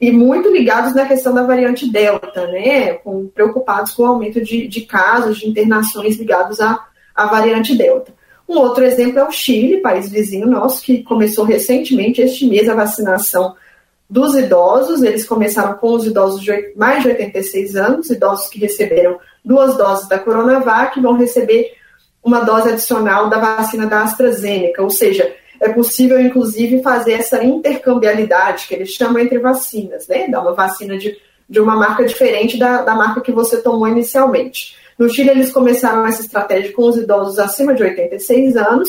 E 0.00 0.10
muito 0.10 0.50
ligados 0.50 0.94
na 0.94 1.04
questão 1.04 1.34
da 1.34 1.42
variante 1.42 1.90
Delta, 1.90 2.46
né? 2.46 2.94
Com, 2.94 3.28
preocupados 3.28 3.92
com 3.92 4.04
o 4.04 4.06
aumento 4.06 4.40
de, 4.40 4.66
de 4.66 4.80
casos, 4.82 5.38
de 5.38 5.48
internações 5.48 6.16
ligados 6.16 6.58
à, 6.60 6.86
à 7.14 7.26
variante 7.26 7.76
Delta. 7.76 8.12
Um 8.48 8.58
outro 8.58 8.82
exemplo 8.82 9.18
é 9.18 9.24
o 9.24 9.30
Chile, 9.30 9.82
país 9.82 10.08
vizinho 10.10 10.46
nosso, 10.46 10.82
que 10.82 11.02
começou 11.02 11.44
recentemente, 11.44 12.20
este 12.20 12.48
mês, 12.48 12.68
a 12.68 12.74
vacinação 12.74 13.54
dos 14.08 14.34
idosos. 14.34 15.02
Eles 15.02 15.24
começaram 15.24 15.74
com 15.74 15.92
os 15.92 16.06
idosos 16.06 16.42
de 16.42 16.72
mais 16.74 17.02
de 17.02 17.10
86 17.10 17.76
anos, 17.76 18.10
idosos 18.10 18.48
que 18.48 18.58
receberam 18.58 19.18
duas 19.44 19.76
doses 19.76 20.08
da 20.08 20.18
Coronavac, 20.18 20.98
vão 21.00 21.16
receber 21.16 21.72
uma 22.24 22.40
dose 22.40 22.70
adicional 22.70 23.28
da 23.28 23.38
vacina 23.38 23.86
da 23.86 24.02
AstraZeneca, 24.02 24.82
ou 24.82 24.90
seja, 24.90 25.32
é 25.60 25.68
possível, 25.68 26.18
inclusive, 26.18 26.82
fazer 26.82 27.12
essa 27.12 27.44
intercambialidade 27.44 28.66
que 28.66 28.74
eles 28.74 28.90
chamam 28.90 29.18
entre 29.20 29.38
vacinas, 29.38 30.08
né? 30.08 30.26
Dar 30.26 30.40
uma 30.40 30.54
vacina 30.54 30.96
de, 30.96 31.18
de 31.48 31.60
uma 31.60 31.76
marca 31.76 32.04
diferente 32.04 32.58
da, 32.58 32.82
da 32.82 32.94
marca 32.94 33.20
que 33.20 33.30
você 33.30 33.60
tomou 33.60 33.86
inicialmente. 33.86 34.74
No 34.98 35.08
Chile, 35.08 35.30
eles 35.30 35.52
começaram 35.52 36.06
essa 36.06 36.22
estratégia 36.22 36.72
com 36.72 36.82
os 36.82 36.96
idosos 36.96 37.38
acima 37.38 37.74
de 37.74 37.82
86 37.82 38.56
anos 38.56 38.88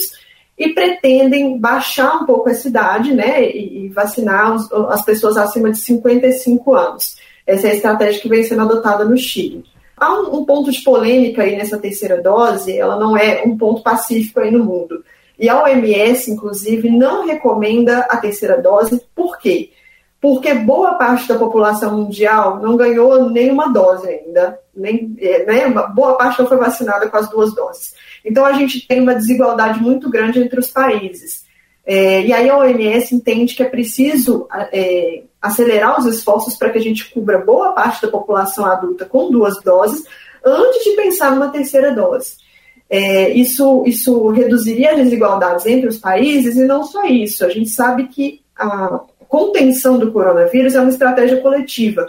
e 0.58 0.70
pretendem 0.70 1.58
baixar 1.58 2.22
um 2.22 2.26
pouco 2.26 2.50
essa 2.50 2.68
idade, 2.68 3.14
né, 3.14 3.44
e, 3.44 3.86
e 3.86 3.90
vacinar 3.90 4.54
os, 4.54 4.72
as 4.90 5.04
pessoas 5.04 5.36
acima 5.36 5.72
de 5.72 5.78
55 5.78 6.76
anos. 6.76 7.16
Essa 7.46 7.68
é 7.68 7.72
a 7.72 7.76
estratégia 7.76 8.22
que 8.22 8.30
vem 8.30 8.44
sendo 8.44 8.62
adotada 8.62 9.04
no 9.04 9.18
Chile. 9.18 9.64
Há 9.98 10.14
um, 10.14 10.40
um 10.40 10.46
ponto 10.46 10.72
de 10.72 10.82
polêmica 10.82 11.44
aí 11.44 11.56
nessa 11.56 11.78
terceira 11.78 12.22
dose, 12.22 12.78
ela 12.78 13.00
não 13.00 13.18
é 13.18 13.44
um 13.46 13.58
ponto 13.58 13.82
pacífico 13.82 14.40
aí 14.40 14.52
no 14.52 14.64
mundo. 14.64 15.04
E 15.38 15.50
a 15.50 15.62
OMS, 15.64 16.30
inclusive, 16.30 16.90
não 16.90 17.26
recomenda 17.26 18.00
a 18.10 18.18
terceira 18.18 18.62
dose. 18.62 19.02
Por 19.16 19.38
quê? 19.40 19.72
porque 20.22 20.54
boa 20.54 20.94
parte 20.94 21.28
da 21.28 21.36
população 21.36 21.98
mundial 21.98 22.60
não 22.60 22.78
ganhou 22.78 23.28
nenhuma 23.28 23.74
dose 23.74 24.08
ainda, 24.08 24.60
nem, 24.74 25.16
é, 25.20 25.46
né, 25.46 25.68
boa 25.96 26.16
parte 26.16 26.40
não 26.40 26.48
foi 26.48 26.58
vacinada 26.58 27.10
com 27.10 27.18
as 27.18 27.28
duas 27.28 27.56
doses. 27.56 27.96
Então 28.24 28.46
a 28.46 28.54
gente 28.54 28.88
tem 28.88 29.02
uma 29.02 29.16
desigualdade 29.16 29.82
muito 29.82 30.12
grande 30.12 30.40
entre 30.40 30.60
os 30.60 30.70
países. 30.70 31.44
É, 31.84 32.22
e 32.22 32.32
aí 32.32 32.48
a 32.48 32.56
OMS 32.56 33.16
entende 33.16 33.56
que 33.56 33.64
é 33.64 33.66
preciso 33.66 34.48
é, 34.72 35.24
acelerar 35.42 36.00
os 36.00 36.06
esforços 36.06 36.56
para 36.56 36.70
que 36.70 36.78
a 36.78 36.82
gente 36.82 37.12
cubra 37.12 37.40
boa 37.40 37.74
parte 37.74 38.04
da 38.04 38.08
população 38.08 38.64
adulta 38.68 39.06
com 39.06 39.32
duas 39.32 39.60
doses, 39.64 40.04
antes 40.46 40.84
de 40.84 40.92
pensar 40.92 41.32
numa 41.32 41.50
terceira 41.50 41.92
dose. 41.92 42.36
É, 42.94 43.30
isso, 43.30 43.86
isso 43.88 44.28
reduziria 44.32 44.92
as 44.92 44.98
desigualdades 44.98 45.66
entre 45.66 45.88
os 45.88 45.98
países, 45.98 46.58
e 46.58 46.66
não 46.66 46.84
só 46.84 47.06
isso, 47.06 47.46
a 47.46 47.50
gente 47.50 47.70
sabe 47.70 48.10
que 48.10 48.42
a, 48.54 49.00
contenção 49.32 49.98
do 49.98 50.12
coronavírus 50.12 50.76
é 50.76 50.82
uma 50.82 50.90
estratégia 50.90 51.40
coletiva. 51.40 52.06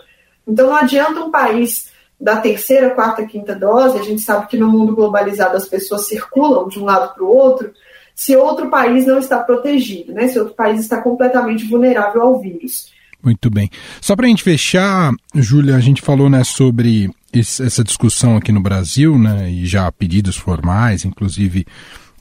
Então 0.47 0.67
não 0.67 0.75
adianta 0.75 1.21
um 1.21 1.31
país 1.31 1.93
da 2.21 2.37
terceira, 2.37 2.91
quarta, 2.91 3.25
quinta 3.25 3.55
dose, 3.55 3.97
a 3.97 4.03
gente 4.03 4.23
sabe 4.23 4.49
que 4.49 4.57
no 4.57 4.69
mundo 4.69 4.95
globalizado 4.95 5.57
as 5.57 5.69
pessoas 5.69 6.09
circulam 6.09 6.67
de 6.69 6.81
um 6.81 6.85
lado 6.85 7.15
para 7.15 7.23
o 7.23 7.29
outro, 7.29 7.73
se 8.12 8.35
outro 8.37 8.69
país 8.69 9.07
não 9.07 9.21
está 9.21 9.39
protegido, 9.39 10.12
né? 10.12 10.27
se 10.27 10.39
outro 10.39 10.55
país 10.55 10.81
está 10.81 11.01
completamente 11.01 11.65
vulnerável 11.65 12.23
ao 12.23 12.41
vírus. 12.41 12.93
Muito 13.23 13.49
bem. 13.49 13.71
Só 14.01 14.17
para 14.17 14.27
a 14.27 14.29
gente 14.29 14.43
fechar, 14.43 15.12
Júlia, 15.33 15.77
a 15.77 15.81
gente 15.81 16.03
falou 16.03 16.29
né, 16.29 16.43
sobre 16.43 17.09
essa 17.33 17.83
discussão 17.83 18.37
aqui 18.37 18.53
no 18.53 18.61
Brasil, 18.61 19.19
né, 19.19 19.51
e 19.51 19.67
já 19.67 19.91
pedidos 19.91 20.37
formais, 20.37 21.05
inclusive 21.05 21.67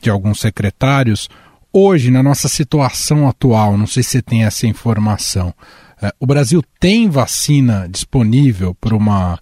de 0.01 0.10
alguns 0.10 0.39
secretários. 0.39 1.30
Hoje, 1.74 2.10
na 2.12 2.24
nossa 2.24 2.48
situação 2.48 3.27
atual, 3.27 3.77
não 3.77 3.88
sei 3.88 4.03
se 4.03 4.12
você 4.12 4.22
tem 4.22 4.44
essa 4.44 4.68
informação, 4.68 5.53
é, 6.01 6.13
o 6.20 6.25
Brasil 6.25 6.63
tem 6.80 7.10
vacina 7.10 7.88
disponível 7.89 8.74
para 8.74 8.96
uma, 8.96 9.38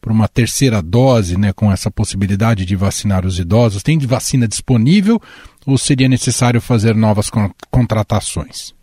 para 0.00 0.12
uma 0.12 0.28
terceira 0.28 0.82
dose, 0.82 1.38
né, 1.38 1.52
com 1.52 1.72
essa 1.72 1.90
possibilidade 1.90 2.66
de 2.66 2.76
vacinar 2.76 3.24
os 3.24 3.38
idosos? 3.38 3.82
Tem 3.82 3.98
vacina 3.98 4.46
disponível 4.46 5.20
ou 5.66 5.78
seria 5.78 6.08
necessário 6.08 6.60
fazer 6.60 6.94
novas 6.94 7.30
contratações? 7.70 8.73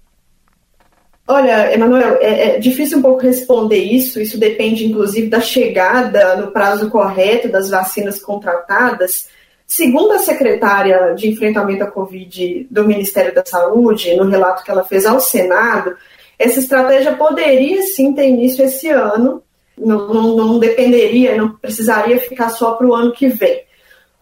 Olha, 1.31 1.73
Emanuel, 1.73 2.17
é, 2.19 2.55
é, 2.55 2.59
difícil 2.59 2.97
um 2.97 3.01
pouco 3.01 3.21
responder 3.21 3.77
isso. 3.77 4.19
Isso 4.19 4.37
depende, 4.37 4.85
inclusive, 4.85 5.29
da 5.29 5.39
chegada 5.39 6.35
no 6.35 6.51
prazo 6.51 6.89
correto 6.89 7.47
das 7.47 7.69
vacinas 7.69 8.21
contratadas. 8.21 9.29
Segundo 9.65 10.11
a 10.11 10.19
secretária 10.19 11.15
de 11.15 11.29
enfrentamento 11.29 11.85
à 11.85 11.87
Covid 11.87 12.67
do 12.69 12.83
Ministério 12.83 13.33
da 13.33 13.45
Saúde, 13.45 14.13
no 14.13 14.27
relato 14.27 14.61
que 14.61 14.71
ela 14.71 14.83
fez 14.83 15.05
ao 15.05 15.21
Senado, 15.21 15.95
essa 16.37 16.59
estratégia 16.59 17.15
poderia 17.15 17.81
sim 17.83 18.11
ter 18.11 18.27
início 18.27 18.65
esse 18.65 18.89
ano, 18.89 19.41
não, 19.77 20.13
não, 20.13 20.35
não 20.35 20.59
dependeria, 20.59 21.37
não 21.37 21.55
precisaria 21.55 22.19
ficar 22.19 22.49
só 22.49 22.73
para 22.73 22.87
o 22.87 22.93
ano 22.93 23.13
que 23.13 23.29
vem. 23.29 23.61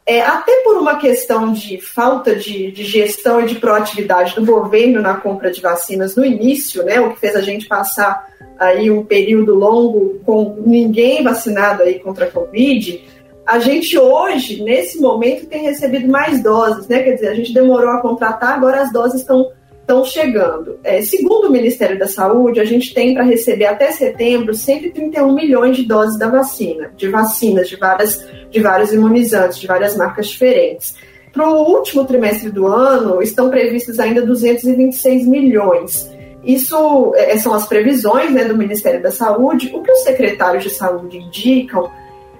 É, 0.09 0.21
até 0.21 0.63
por 0.63 0.75
uma 0.77 0.95
questão 0.95 1.53
de 1.53 1.79
falta 1.79 2.35
de, 2.35 2.71
de, 2.71 2.83
gestão 2.83 3.41
e 3.41 3.45
de 3.45 3.53
proatividade 3.59 4.33
do 4.33 4.43
governo 4.43 5.03
na 5.03 5.13
compra 5.13 5.51
de 5.51 5.61
vacinas 5.61 6.15
no 6.15 6.25
início, 6.25 6.83
né, 6.83 6.99
o 6.99 7.13
que 7.13 7.19
fez 7.19 7.35
a 7.35 7.41
gente 7.41 7.67
passar 7.67 8.27
aí 8.57 8.89
um 8.89 9.05
período 9.05 9.53
longo 9.53 10.19
com 10.25 10.63
ninguém 10.65 11.21
vacinado 11.21 11.83
aí 11.83 11.99
contra 11.99 12.25
a 12.25 12.31
Covid, 12.31 13.07
a 13.45 13.59
gente 13.59 13.99
hoje, 13.99 14.63
nesse 14.63 14.99
momento, 14.99 15.45
tem 15.45 15.61
recebido 15.61 16.07
mais 16.07 16.41
doses, 16.41 16.87
né? 16.87 17.03
Quer 17.03 17.13
dizer, 17.13 17.27
a 17.27 17.35
gente 17.35 17.53
demorou 17.53 17.91
a 17.91 18.01
contratar, 18.01 18.55
agora 18.55 18.81
as 18.81 18.91
doses 18.91 19.21
estão 19.21 19.51
estão 19.89 20.05
chegando. 20.05 20.79
É, 20.83 21.01
segundo 21.01 21.47
o 21.47 21.51
Ministério 21.51 21.97
da 21.97 22.07
Saúde, 22.07 22.59
a 22.59 22.65
gente 22.65 22.93
tem 22.93 23.15
para 23.15 23.23
receber 23.23 23.65
até 23.65 23.91
setembro 23.91 24.53
131 24.53 25.33
milhões 25.33 25.77
de 25.77 25.83
doses 25.83 26.17
da 26.17 26.29
vacina, 26.29 26.91
de 26.95 27.09
vacinas 27.09 27.67
de 27.67 27.75
várias 27.75 28.23
de 28.51 28.59
vários 28.59 28.93
imunizantes, 28.93 29.57
de 29.57 29.67
várias 29.67 29.95
marcas 29.95 30.27
diferentes. 30.27 30.95
Para 31.31 31.49
o 31.49 31.75
último 31.75 32.05
trimestre 32.05 32.51
do 32.51 32.67
ano, 32.67 33.21
estão 33.21 33.49
previstos 33.49 33.99
ainda 33.99 34.25
226 34.25 35.27
milhões. 35.27 36.09
Isso 36.43 37.13
é, 37.15 37.37
são 37.37 37.53
as 37.53 37.67
previsões 37.67 38.31
né, 38.31 38.43
do 38.45 38.57
Ministério 38.57 39.01
da 39.01 39.11
Saúde. 39.11 39.71
O 39.73 39.83
que 39.83 39.91
os 39.91 40.03
secretários 40.03 40.63
de 40.63 40.69
saúde 40.71 41.17
indicam 41.17 41.91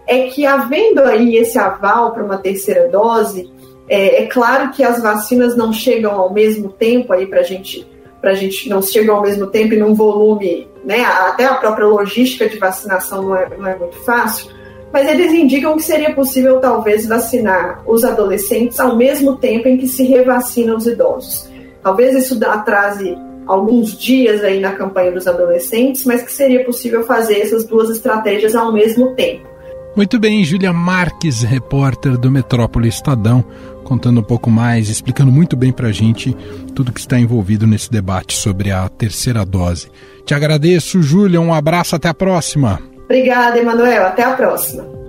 é 0.07 0.27
que, 0.27 0.45
havendo 0.45 1.01
aí 1.01 1.35
esse 1.35 1.59
aval 1.59 2.11
para 2.11 2.23
uma 2.23 2.37
terceira 2.37 2.87
dose, 2.87 3.51
é, 3.89 4.23
é, 4.23 4.25
claro 4.27 4.71
que 4.71 4.83
as 4.83 5.01
vacinas 5.01 5.57
não 5.57 5.73
chegam 5.73 6.11
ao 6.13 6.31
mesmo 6.31 6.69
tempo 6.69 7.11
aí 7.11 7.25
para 7.25 7.41
gente, 7.41 7.87
a 8.21 8.33
gente 8.33 8.69
não 8.69 8.81
chegam 8.81 9.15
ao 9.15 9.21
mesmo 9.23 9.47
tempo 9.47 9.73
e 9.73 9.77
num 9.77 9.95
volume, 9.95 10.67
né? 10.85 11.03
Até 11.03 11.45
a 11.45 11.55
própria 11.55 11.87
logística 11.87 12.47
de 12.47 12.57
vacinação 12.57 13.23
não 13.23 13.35
é, 13.35 13.49
não 13.57 13.67
é 13.67 13.75
muito 13.75 13.97
fácil, 14.03 14.51
mas 14.93 15.07
eles 15.07 15.33
indicam 15.33 15.75
que 15.75 15.83
seria 15.83 16.13
possível 16.13 16.59
talvez 16.59 17.07
vacinar 17.07 17.83
os 17.87 18.03
adolescentes 18.03 18.79
ao 18.79 18.95
mesmo 18.95 19.37
tempo 19.37 19.67
em 19.67 19.77
que 19.77 19.87
se 19.87 20.03
revacina 20.03 20.75
os 20.75 20.85
idosos. 20.85 21.49
Talvez 21.81 22.15
isso 22.15 22.39
atrase 22.45 23.17
alguns 23.47 23.97
dias 23.97 24.43
aí 24.43 24.59
na 24.59 24.73
campanha 24.73 25.11
dos 25.11 25.27
adolescentes, 25.27 26.05
mas 26.05 26.21
que 26.21 26.31
seria 26.31 26.63
possível 26.63 27.03
fazer 27.03 27.39
essas 27.39 27.65
duas 27.65 27.89
estratégias 27.89 28.53
ao 28.53 28.71
mesmo 28.71 29.15
tempo. 29.15 29.49
Muito 29.95 30.19
bem, 30.19 30.43
Júlia 30.43 30.71
Marques, 30.71 31.41
repórter 31.41 32.15
do 32.15 32.29
Metrópole 32.29 32.87
Estadão, 32.87 33.43
contando 33.89 34.19
um 34.19 34.23
pouco 34.23 34.51
mais, 34.51 34.87
explicando 34.87 35.31
muito 35.31 35.57
bem 35.57 35.71
para 35.71 35.87
a 35.87 35.91
gente 35.91 36.37
tudo 36.75 36.91
que 36.93 36.99
está 36.99 37.19
envolvido 37.19 37.65
nesse 37.65 37.89
debate 37.89 38.37
sobre 38.37 38.71
a 38.71 38.87
terceira 38.87 39.43
dose. 39.43 39.89
Te 40.27 40.35
agradeço, 40.35 41.01
Júlia, 41.01 41.41
um 41.41 41.51
abraço, 41.51 41.95
até 41.95 42.07
a 42.07 42.13
próxima. 42.13 42.79
Obrigada, 43.05 43.57
Emanuel, 43.57 44.05
até 44.05 44.23
a 44.23 44.33
próxima. 44.33 45.08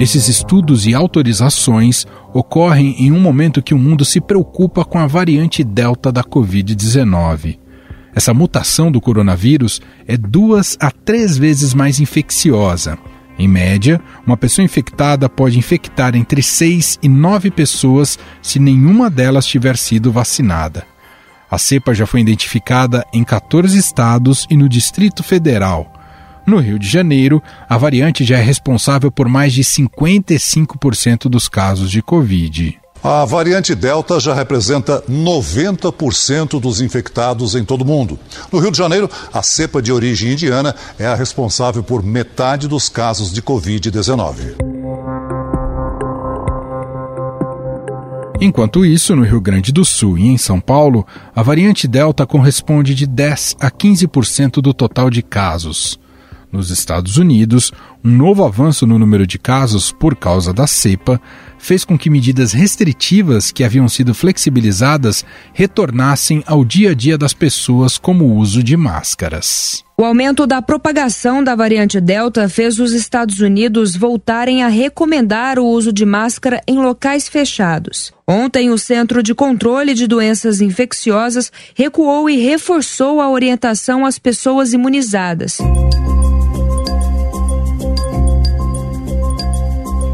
Esses 0.00 0.28
estudos 0.28 0.86
e 0.86 0.94
autorizações 0.94 2.06
ocorrem 2.32 2.96
em 2.98 3.12
um 3.12 3.20
momento 3.20 3.60
que 3.60 3.74
o 3.74 3.78
mundo 3.78 4.02
se 4.02 4.18
preocupa 4.18 4.82
com 4.82 4.98
a 4.98 5.06
variante 5.06 5.62
Delta 5.62 6.10
da 6.10 6.24
Covid-19. 6.24 7.58
Essa 8.14 8.32
mutação 8.32 8.90
do 8.90 8.98
coronavírus 8.98 9.78
é 10.08 10.16
duas 10.16 10.74
a 10.80 10.90
três 10.90 11.36
vezes 11.36 11.74
mais 11.74 12.00
infecciosa. 12.00 12.96
Em 13.38 13.46
média, 13.46 14.00
uma 14.26 14.38
pessoa 14.38 14.64
infectada 14.64 15.28
pode 15.28 15.58
infectar 15.58 16.16
entre 16.16 16.42
6 16.42 17.00
e 17.02 17.08
9 17.08 17.50
pessoas 17.50 18.18
se 18.40 18.58
nenhuma 18.58 19.10
delas 19.10 19.44
tiver 19.44 19.76
sido 19.76 20.10
vacinada. 20.10 20.82
A 21.50 21.58
cepa 21.58 21.92
já 21.92 22.06
foi 22.06 22.22
identificada 22.22 23.04
em 23.12 23.22
14 23.22 23.76
estados 23.76 24.46
e 24.48 24.56
no 24.56 24.66
Distrito 24.66 25.22
Federal. 25.22 25.99
No 26.50 26.58
Rio 26.58 26.80
de 26.80 26.88
Janeiro, 26.88 27.40
a 27.68 27.78
variante 27.78 28.24
já 28.24 28.36
é 28.36 28.42
responsável 28.42 29.08
por 29.08 29.28
mais 29.28 29.52
de 29.52 29.62
55% 29.62 31.28
dos 31.28 31.46
casos 31.46 31.88
de 31.88 32.02
Covid. 32.02 32.76
A 33.04 33.24
variante 33.24 33.72
Delta 33.72 34.18
já 34.18 34.34
representa 34.34 35.00
90% 35.08 36.58
dos 36.58 36.80
infectados 36.80 37.54
em 37.54 37.64
todo 37.64 37.82
o 37.82 37.84
mundo. 37.84 38.18
No 38.50 38.58
Rio 38.58 38.72
de 38.72 38.78
Janeiro, 38.78 39.08
a 39.32 39.44
cepa 39.44 39.80
de 39.80 39.92
origem 39.92 40.32
indiana 40.32 40.74
é 40.98 41.06
a 41.06 41.14
responsável 41.14 41.84
por 41.84 42.02
metade 42.02 42.66
dos 42.66 42.88
casos 42.88 43.32
de 43.32 43.40
Covid-19. 43.40 44.56
Enquanto 48.40 48.84
isso, 48.84 49.14
no 49.14 49.22
Rio 49.22 49.40
Grande 49.40 49.70
do 49.70 49.84
Sul 49.84 50.18
e 50.18 50.26
em 50.26 50.36
São 50.36 50.58
Paulo, 50.58 51.06
a 51.32 51.44
variante 51.44 51.86
Delta 51.86 52.26
corresponde 52.26 52.92
de 52.92 53.06
10 53.06 53.54
a 53.60 53.70
15% 53.70 54.60
do 54.60 54.74
total 54.74 55.08
de 55.08 55.22
casos. 55.22 56.00
Nos 56.52 56.70
Estados 56.70 57.16
Unidos, 57.16 57.72
um 58.04 58.10
novo 58.10 58.44
avanço 58.44 58.84
no 58.84 58.98
número 58.98 59.24
de 59.24 59.38
casos 59.38 59.92
por 59.92 60.16
causa 60.16 60.52
da 60.52 60.66
cepa 60.66 61.20
fez 61.58 61.84
com 61.84 61.96
que 61.96 62.10
medidas 62.10 62.52
restritivas 62.52 63.52
que 63.52 63.62
haviam 63.62 63.88
sido 63.88 64.14
flexibilizadas 64.14 65.24
retornassem 65.52 66.42
ao 66.46 66.64
dia 66.64 66.90
a 66.90 66.94
dia 66.94 67.16
das 67.16 67.34
pessoas, 67.34 67.98
como 67.98 68.24
o 68.24 68.36
uso 68.36 68.62
de 68.64 68.76
máscaras. 68.76 69.84
O 69.96 70.04
aumento 70.04 70.46
da 70.46 70.62
propagação 70.62 71.44
da 71.44 71.54
variante 71.54 72.00
Delta 72.00 72.48
fez 72.48 72.80
os 72.80 72.92
Estados 72.92 73.40
Unidos 73.40 73.94
voltarem 73.94 74.62
a 74.62 74.68
recomendar 74.68 75.58
o 75.58 75.66
uso 75.66 75.92
de 75.92 76.06
máscara 76.06 76.62
em 76.66 76.78
locais 76.78 77.28
fechados. 77.28 78.10
Ontem, 78.26 78.70
o 78.70 78.78
Centro 78.78 79.22
de 79.22 79.34
Controle 79.34 79.92
de 79.92 80.06
Doenças 80.06 80.62
Infecciosas 80.62 81.52
recuou 81.74 82.30
e 82.30 82.38
reforçou 82.38 83.20
a 83.20 83.28
orientação 83.28 84.06
às 84.06 84.18
pessoas 84.18 84.72
imunizadas. 84.72 85.58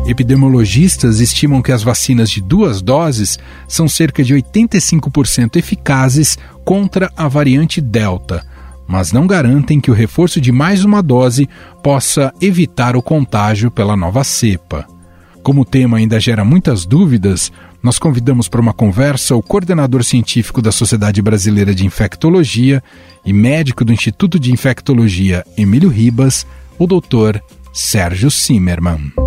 Epidemiologistas 0.06 1.18
estimam 1.18 1.60
que 1.60 1.72
as 1.72 1.82
vacinas 1.82 2.30
de 2.30 2.40
duas 2.40 2.80
doses 2.80 3.38
são 3.66 3.88
cerca 3.88 4.22
de 4.22 4.34
85% 4.34 5.56
eficazes 5.56 6.38
contra 6.64 7.10
a 7.16 7.26
variante 7.26 7.80
Delta, 7.80 8.46
mas 8.86 9.10
não 9.10 9.26
garantem 9.26 9.80
que 9.80 9.90
o 9.90 9.94
reforço 9.94 10.40
de 10.40 10.52
mais 10.52 10.84
uma 10.84 11.02
dose 11.02 11.48
possa 11.82 12.32
evitar 12.40 12.96
o 12.96 13.02
contágio 13.02 13.68
pela 13.68 13.96
nova 13.96 14.22
cepa. 14.22 14.86
Como 15.42 15.62
o 15.62 15.64
tema 15.64 15.96
ainda 15.96 16.20
gera 16.20 16.44
muitas 16.44 16.86
dúvidas, 16.86 17.52
nós 17.82 17.98
convidamos 17.98 18.48
para 18.48 18.60
uma 18.60 18.72
conversa 18.72 19.34
o 19.34 19.42
coordenador 19.42 20.04
científico 20.04 20.62
da 20.62 20.70
Sociedade 20.70 21.20
Brasileira 21.20 21.74
de 21.74 21.84
Infectologia 21.84 22.82
e 23.24 23.32
médico 23.32 23.84
do 23.84 23.92
Instituto 23.92 24.38
de 24.38 24.52
Infectologia 24.52 25.44
Emílio 25.56 25.88
Ribas, 25.88 26.46
o 26.78 26.86
doutor 26.86 27.42
Sérgio 27.72 28.30
Zimmermann. 28.30 29.25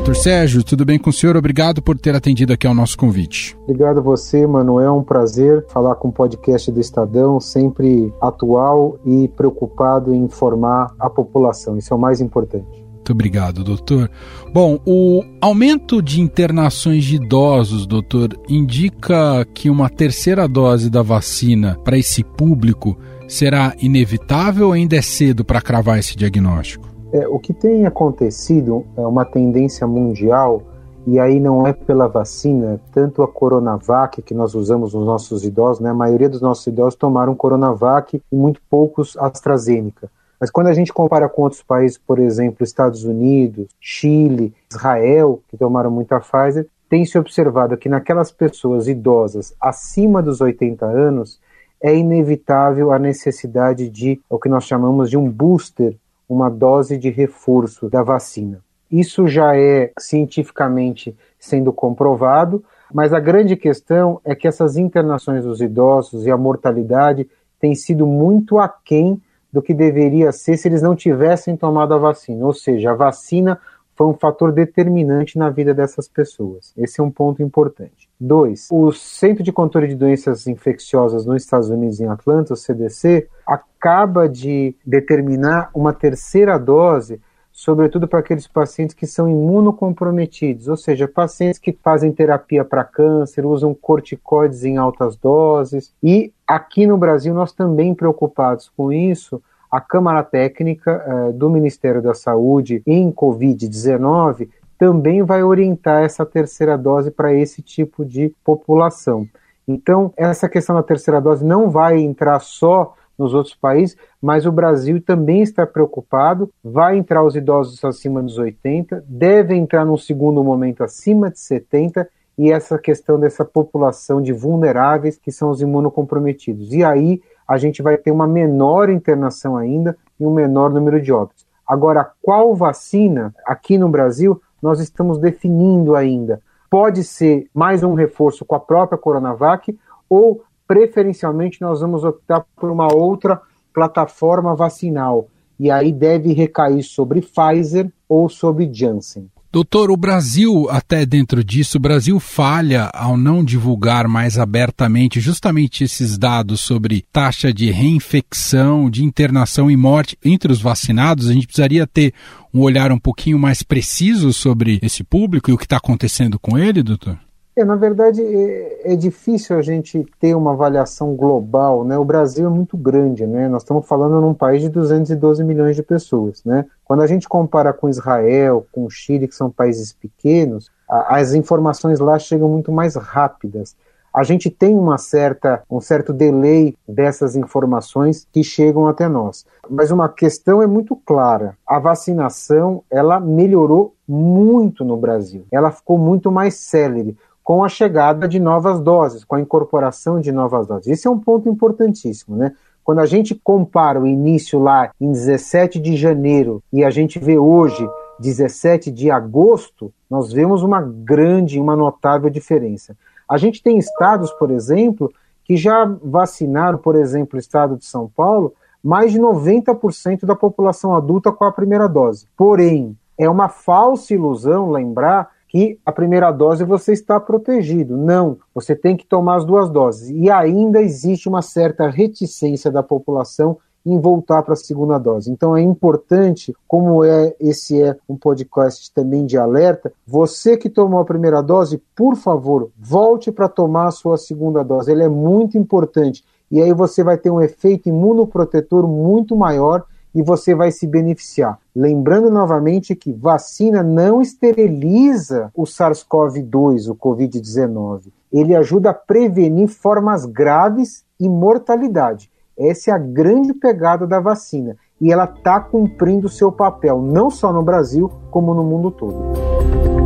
Doutor 0.00 0.16
Sérgio, 0.16 0.64
tudo 0.64 0.82
bem 0.82 0.98
com 0.98 1.10
o 1.10 1.12
senhor? 1.12 1.36
Obrigado 1.36 1.82
por 1.82 1.94
ter 1.94 2.14
atendido 2.14 2.54
aqui 2.54 2.66
ao 2.66 2.72
nosso 2.72 2.96
convite. 2.96 3.54
Obrigado 3.64 3.98
a 3.98 4.00
você, 4.00 4.46
Manuel. 4.46 4.86
É 4.86 4.90
um 4.90 5.02
prazer 5.02 5.66
falar 5.68 5.94
com 5.96 6.08
o 6.08 6.12
podcast 6.12 6.72
do 6.72 6.80
Estadão, 6.80 7.38
sempre 7.38 8.10
atual 8.18 8.98
e 9.04 9.28
preocupado 9.28 10.14
em 10.14 10.24
informar 10.24 10.94
a 10.98 11.10
população. 11.10 11.76
Isso 11.76 11.92
é 11.92 11.96
o 11.98 12.00
mais 12.00 12.22
importante. 12.22 12.82
Muito 12.94 13.12
obrigado, 13.12 13.62
doutor. 13.62 14.10
Bom, 14.54 14.80
o 14.86 15.22
aumento 15.38 16.00
de 16.00 16.22
internações 16.22 17.04
de 17.04 17.16
idosos, 17.16 17.86
doutor, 17.86 18.30
indica 18.48 19.46
que 19.52 19.68
uma 19.68 19.90
terceira 19.90 20.48
dose 20.48 20.88
da 20.88 21.02
vacina 21.02 21.78
para 21.84 21.98
esse 21.98 22.24
público 22.24 22.96
será 23.28 23.74
inevitável 23.78 24.68
ou 24.68 24.72
ainda 24.72 24.96
é 24.96 25.02
cedo 25.02 25.44
para 25.44 25.60
cravar 25.60 25.98
esse 25.98 26.16
diagnóstico? 26.16 26.89
É, 27.12 27.26
o 27.26 27.40
que 27.40 27.52
tem 27.52 27.86
acontecido 27.86 28.86
é 28.96 29.00
uma 29.00 29.24
tendência 29.24 29.84
mundial, 29.86 30.62
e 31.06 31.18
aí 31.18 31.40
não 31.40 31.66
é 31.66 31.72
pela 31.72 32.06
vacina, 32.06 32.80
tanto 32.92 33.22
a 33.22 33.28
Coronavac 33.28 34.22
que 34.22 34.34
nós 34.34 34.54
usamos 34.54 34.94
nos 34.94 35.04
nossos 35.04 35.44
idosos, 35.44 35.80
né, 35.80 35.90
a 35.90 35.94
maioria 35.94 36.28
dos 36.28 36.40
nossos 36.40 36.66
idosos 36.66 36.94
tomaram 36.94 37.34
Coronavac 37.34 38.22
e 38.30 38.36
muito 38.36 38.60
poucos 38.70 39.16
AstraZeneca. 39.16 40.08
Mas 40.38 40.50
quando 40.50 40.68
a 40.68 40.72
gente 40.72 40.92
compara 40.92 41.28
com 41.28 41.42
outros 41.42 41.62
países, 41.62 41.98
por 41.98 42.18
exemplo, 42.18 42.62
Estados 42.62 43.04
Unidos, 43.04 43.66
Chile, 43.80 44.54
Israel, 44.70 45.42
que 45.48 45.56
tomaram 45.56 45.90
muita 45.90 46.20
Pfizer, 46.20 46.66
tem 46.88 47.04
se 47.04 47.18
observado 47.18 47.76
que 47.76 47.88
naquelas 47.88 48.30
pessoas 48.30 48.88
idosas 48.88 49.54
acima 49.60 50.22
dos 50.22 50.40
80 50.40 50.86
anos 50.86 51.40
é 51.82 51.94
inevitável 51.94 52.92
a 52.92 52.98
necessidade 52.98 53.88
de 53.88 54.20
o 54.28 54.38
que 54.38 54.48
nós 54.48 54.64
chamamos 54.64 55.10
de 55.10 55.16
um 55.16 55.28
booster 55.28 55.96
uma 56.30 56.48
dose 56.48 56.96
de 56.96 57.10
reforço 57.10 57.90
da 57.90 58.04
vacina. 58.04 58.62
Isso 58.90 59.26
já 59.26 59.56
é 59.56 59.92
cientificamente 59.98 61.16
sendo 61.38 61.72
comprovado, 61.72 62.64
mas 62.92 63.12
a 63.12 63.18
grande 63.18 63.56
questão 63.56 64.20
é 64.24 64.34
que 64.34 64.46
essas 64.46 64.76
internações 64.76 65.44
dos 65.44 65.60
idosos 65.60 66.26
e 66.26 66.30
a 66.30 66.36
mortalidade 66.36 67.28
têm 67.58 67.74
sido 67.74 68.06
muito 68.06 68.58
aquém 68.58 69.20
do 69.52 69.60
que 69.60 69.74
deveria 69.74 70.30
ser 70.30 70.56
se 70.56 70.68
eles 70.68 70.82
não 70.82 70.94
tivessem 70.94 71.56
tomado 71.56 71.94
a 71.94 71.98
vacina. 71.98 72.46
Ou 72.46 72.54
seja, 72.54 72.92
a 72.92 72.94
vacina 72.94 73.58
foi 74.00 74.06
um 74.06 74.14
fator 74.14 74.50
determinante 74.50 75.36
na 75.36 75.50
vida 75.50 75.74
dessas 75.74 76.08
pessoas. 76.08 76.72
Esse 76.74 77.02
é 77.02 77.04
um 77.04 77.10
ponto 77.10 77.42
importante. 77.42 78.08
Dois, 78.18 78.66
o 78.72 78.90
Centro 78.92 79.44
de 79.44 79.52
Controle 79.52 79.88
de 79.88 79.94
Doenças 79.94 80.46
Infecciosas 80.46 81.26
nos 81.26 81.42
Estados 81.42 81.68
Unidos, 81.68 82.00
em 82.00 82.08
Atlanta, 82.08 82.54
o 82.54 82.56
CDC, 82.56 83.28
acaba 83.46 84.26
de 84.26 84.74
determinar 84.86 85.68
uma 85.74 85.92
terceira 85.92 86.58
dose 86.58 87.20
sobretudo 87.52 88.08
para 88.08 88.20
aqueles 88.20 88.46
pacientes 88.46 88.94
que 88.94 89.06
são 89.06 89.28
imunocomprometidos, 89.28 90.66
ou 90.66 90.78
seja, 90.78 91.06
pacientes 91.06 91.58
que 91.58 91.76
fazem 91.82 92.10
terapia 92.10 92.64
para 92.64 92.84
câncer, 92.84 93.44
usam 93.44 93.74
corticoides 93.74 94.64
em 94.64 94.78
altas 94.78 95.14
doses. 95.14 95.92
E 96.02 96.32
aqui 96.46 96.86
no 96.86 96.96
Brasil, 96.96 97.34
nós 97.34 97.52
também 97.52 97.94
preocupados 97.94 98.70
com 98.74 98.90
isso, 98.90 99.42
a 99.70 99.80
Câmara 99.80 100.22
Técnica 100.22 101.04
eh, 101.06 101.32
do 101.32 101.48
Ministério 101.48 102.02
da 102.02 102.14
Saúde 102.14 102.82
em 102.86 103.12
Covid-19 103.12 104.48
também 104.78 105.22
vai 105.22 105.42
orientar 105.42 106.02
essa 106.02 106.24
terceira 106.24 106.76
dose 106.76 107.10
para 107.10 107.34
esse 107.34 107.60
tipo 107.60 108.04
de 108.04 108.34
população. 108.42 109.28
Então, 109.68 110.12
essa 110.16 110.48
questão 110.48 110.74
da 110.74 110.82
terceira 110.82 111.20
dose 111.20 111.44
não 111.44 111.70
vai 111.70 111.98
entrar 111.98 112.40
só 112.40 112.94
nos 113.16 113.34
outros 113.34 113.54
países, 113.54 113.96
mas 114.20 114.46
o 114.46 114.52
Brasil 114.52 115.00
também 115.00 115.42
está 115.42 115.66
preocupado. 115.66 116.50
Vai 116.64 116.96
entrar 116.96 117.22
os 117.22 117.36
idosos 117.36 117.84
acima 117.84 118.22
dos 118.22 118.38
80, 118.38 119.04
deve 119.06 119.54
entrar 119.54 119.84
num 119.84 119.98
segundo 119.98 120.42
momento 120.42 120.82
acima 120.82 121.30
de 121.30 121.38
70 121.38 122.08
e 122.38 122.50
essa 122.50 122.78
questão 122.78 123.20
dessa 123.20 123.44
população 123.44 124.22
de 124.22 124.32
vulneráveis 124.32 125.18
que 125.18 125.30
são 125.30 125.50
os 125.50 125.60
imunocomprometidos. 125.60 126.72
E 126.72 126.82
aí 126.82 127.20
a 127.50 127.58
gente 127.58 127.82
vai 127.82 127.96
ter 127.96 128.12
uma 128.12 128.28
menor 128.28 128.88
internação 128.88 129.56
ainda 129.56 129.98
e 130.20 130.24
um 130.24 130.32
menor 130.32 130.70
número 130.70 131.02
de 131.02 131.12
óbitos. 131.12 131.44
Agora, 131.66 132.08
qual 132.22 132.54
vacina 132.54 133.34
aqui 133.44 133.76
no 133.76 133.88
Brasil 133.88 134.40
nós 134.62 134.78
estamos 134.78 135.18
definindo 135.18 135.96
ainda? 135.96 136.40
Pode 136.70 137.02
ser 137.02 137.50
mais 137.52 137.82
um 137.82 137.94
reforço 137.94 138.44
com 138.44 138.54
a 138.54 138.60
própria 138.60 138.96
Coronavac 138.96 139.76
ou 140.08 140.44
preferencialmente 140.64 141.60
nós 141.60 141.80
vamos 141.80 142.04
optar 142.04 142.46
por 142.54 142.70
uma 142.70 142.94
outra 142.94 143.42
plataforma 143.74 144.54
vacinal 144.54 145.26
e 145.58 145.72
aí 145.72 145.90
deve 145.90 146.32
recair 146.32 146.84
sobre 146.84 147.20
Pfizer 147.20 147.90
ou 148.08 148.28
sobre 148.28 148.72
Janssen. 148.72 149.28
Doutor, 149.52 149.90
o 149.90 149.96
Brasil, 149.96 150.68
até 150.70 151.04
dentro 151.04 151.42
disso, 151.42 151.76
o 151.76 151.80
Brasil 151.80 152.20
falha 152.20 152.84
ao 152.94 153.16
não 153.16 153.44
divulgar 153.44 154.06
mais 154.06 154.38
abertamente 154.38 155.18
justamente 155.18 155.82
esses 155.82 156.16
dados 156.16 156.60
sobre 156.60 157.04
taxa 157.12 157.52
de 157.52 157.68
reinfecção, 157.68 158.88
de 158.88 159.02
internação 159.04 159.68
e 159.68 159.76
morte 159.76 160.16
entre 160.24 160.52
os 160.52 160.60
vacinados. 160.60 161.28
A 161.28 161.32
gente 161.32 161.48
precisaria 161.48 161.84
ter 161.84 162.14
um 162.54 162.60
olhar 162.60 162.92
um 162.92 162.98
pouquinho 162.98 163.40
mais 163.40 163.60
preciso 163.60 164.32
sobre 164.32 164.78
esse 164.82 165.02
público 165.02 165.50
e 165.50 165.52
o 165.52 165.58
que 165.58 165.64
está 165.64 165.78
acontecendo 165.78 166.38
com 166.38 166.56
ele, 166.56 166.80
doutor? 166.80 167.18
É, 167.60 167.64
na 167.64 167.76
verdade, 167.76 168.22
é, 168.22 168.94
é, 168.94 168.96
difícil 168.96 169.54
a 169.54 169.60
gente 169.60 170.06
ter 170.18 170.34
uma 170.34 170.52
avaliação 170.52 171.14
global, 171.14 171.84
né? 171.84 171.98
O 171.98 172.04
Brasil 172.06 172.46
é 172.46 172.48
muito 172.48 172.74
grande, 172.74 173.26
né? 173.26 173.50
Nós 173.50 173.62
estamos 173.62 173.86
falando 173.86 174.18
num 174.18 174.32
país 174.32 174.62
de 174.62 174.70
212 174.70 175.44
milhões 175.44 175.76
de 175.76 175.82
pessoas, 175.82 176.42
né? 176.42 176.64
Quando 176.82 177.02
a 177.02 177.06
gente 177.06 177.28
compara 177.28 177.70
com 177.74 177.86
Israel, 177.86 178.66
com 178.72 178.86
o 178.86 178.90
Chile, 178.90 179.28
que 179.28 179.34
são 179.34 179.50
países 179.50 179.92
pequenos, 179.92 180.70
a, 180.88 181.18
as 181.18 181.34
informações 181.34 182.00
lá 182.00 182.18
chegam 182.18 182.48
muito 182.48 182.72
mais 182.72 182.94
rápidas. 182.96 183.76
a 184.12 184.22
gente 184.22 184.48
tem 184.48 184.74
uma 184.76 184.96
certa, 184.96 185.62
um 185.70 185.82
certo 185.82 186.14
delay 186.14 186.74
dessas 186.88 187.36
informações 187.36 188.26
que 188.32 188.42
chegam 188.42 188.88
até 188.88 189.06
nós. 189.06 189.44
Mas 189.68 189.90
uma 189.90 190.08
questão 190.08 190.62
é 190.62 190.66
muito 190.66 190.96
clara: 190.96 191.58
a 191.66 191.78
vacinação 191.78 192.82
ela 192.90 193.20
melhorou 193.20 193.94
muito 194.08 194.82
no 194.82 194.96
Brasil. 194.96 195.44
Ela 195.52 195.70
ficou 195.70 195.98
muito 195.98 196.32
mais 196.32 196.54
célere 196.54 197.18
com 197.42 197.64
a 197.64 197.68
chegada 197.68 198.28
de 198.28 198.38
novas 198.38 198.80
doses, 198.80 199.24
com 199.24 199.34
a 199.34 199.40
incorporação 199.40 200.20
de 200.20 200.30
novas 200.30 200.66
doses. 200.66 200.86
Esse 200.86 201.06
é 201.06 201.10
um 201.10 201.18
ponto 201.18 201.48
importantíssimo, 201.48 202.36
né? 202.36 202.52
Quando 202.84 203.00
a 203.00 203.06
gente 203.06 203.34
compara 203.34 204.00
o 204.00 204.06
início 204.06 204.58
lá 204.58 204.90
em 205.00 205.12
17 205.12 205.78
de 205.78 205.96
janeiro 205.96 206.62
e 206.72 206.82
a 206.84 206.90
gente 206.90 207.18
vê 207.18 207.38
hoje 207.38 207.88
17 208.18 208.90
de 208.90 209.10
agosto, 209.10 209.92
nós 210.08 210.32
vemos 210.32 210.62
uma 210.62 210.82
grande, 210.82 211.60
uma 211.60 211.76
notável 211.76 212.28
diferença. 212.28 212.96
A 213.28 213.38
gente 213.38 213.62
tem 213.62 213.78
estados, 213.78 214.32
por 214.32 214.50
exemplo, 214.50 215.12
que 215.44 215.56
já 215.56 215.84
vacinaram, 216.02 216.78
por 216.78 216.96
exemplo, 216.96 217.36
o 217.36 217.40
estado 217.40 217.76
de 217.76 217.84
São 217.84 218.08
Paulo, 218.08 218.54
mais 218.82 219.12
de 219.12 219.20
90% 219.20 220.24
da 220.24 220.34
população 220.34 220.94
adulta 220.94 221.30
com 221.30 221.44
a 221.44 221.52
primeira 221.52 221.88
dose. 221.88 222.26
Porém, 222.36 222.96
é 223.16 223.28
uma 223.28 223.48
falsa 223.48 224.14
ilusão 224.14 224.70
lembrar 224.70 225.30
que 225.50 225.78
a 225.84 225.90
primeira 225.90 226.30
dose 226.30 226.64
você 226.64 226.92
está 226.92 227.18
protegido. 227.18 227.96
Não, 227.96 228.38
você 228.54 228.76
tem 228.76 228.96
que 228.96 229.04
tomar 229.04 229.36
as 229.36 229.44
duas 229.44 229.68
doses. 229.68 230.08
E 230.08 230.30
ainda 230.30 230.80
existe 230.80 231.28
uma 231.28 231.42
certa 231.42 231.88
reticência 231.88 232.70
da 232.70 232.84
população 232.84 233.58
em 233.84 233.98
voltar 233.98 234.42
para 234.44 234.52
a 234.52 234.56
segunda 234.56 234.96
dose. 234.96 235.28
Então 235.28 235.56
é 235.56 235.60
importante, 235.60 236.54
como 236.68 237.02
é 237.02 237.34
esse 237.40 237.82
é 237.82 237.96
um 238.08 238.16
podcast 238.16 238.92
também 238.94 239.26
de 239.26 239.36
alerta, 239.36 239.92
você 240.06 240.56
que 240.56 240.68
tomou 240.68 241.00
a 241.00 241.04
primeira 241.04 241.42
dose, 241.42 241.82
por 241.96 242.14
favor, 242.14 242.70
volte 242.78 243.32
para 243.32 243.48
tomar 243.48 243.88
a 243.88 243.90
sua 243.90 244.16
segunda 244.16 244.62
dose. 244.62 244.92
Ele 244.92 245.02
é 245.02 245.08
muito 245.08 245.58
importante 245.58 246.22
e 246.48 246.62
aí 246.62 246.72
você 246.72 247.02
vai 247.02 247.16
ter 247.16 247.30
um 247.30 247.40
efeito 247.40 247.88
imunoprotetor 247.88 248.86
muito 248.86 249.34
maior 249.34 249.84
e 250.14 250.22
você 250.22 250.54
vai 250.54 250.70
se 250.70 250.86
beneficiar. 250.86 251.58
Lembrando 251.74 252.30
novamente 252.30 252.94
que 252.94 253.12
vacina 253.12 253.82
não 253.82 254.20
esteriliza 254.20 255.50
o 255.54 255.64
SARS-CoV-2, 255.64 256.90
o 256.90 256.94
COVID-19. 256.94 258.12
Ele 258.32 258.54
ajuda 258.54 258.90
a 258.90 258.94
prevenir 258.94 259.68
formas 259.68 260.24
graves 260.24 261.04
e 261.18 261.28
mortalidade. 261.28 262.30
Essa 262.58 262.90
é 262.90 262.94
a 262.94 262.98
grande 262.98 263.54
pegada 263.54 264.06
da 264.06 264.20
vacina. 264.20 264.76
E 265.00 265.10
ela 265.10 265.24
está 265.24 265.58
cumprindo 265.58 266.28
seu 266.28 266.52
papel, 266.52 267.00
não 267.00 267.30
só 267.30 267.52
no 267.52 267.62
Brasil, 267.62 268.10
como 268.30 268.52
no 268.52 268.62
mundo 268.62 268.90
todo. 268.90 269.99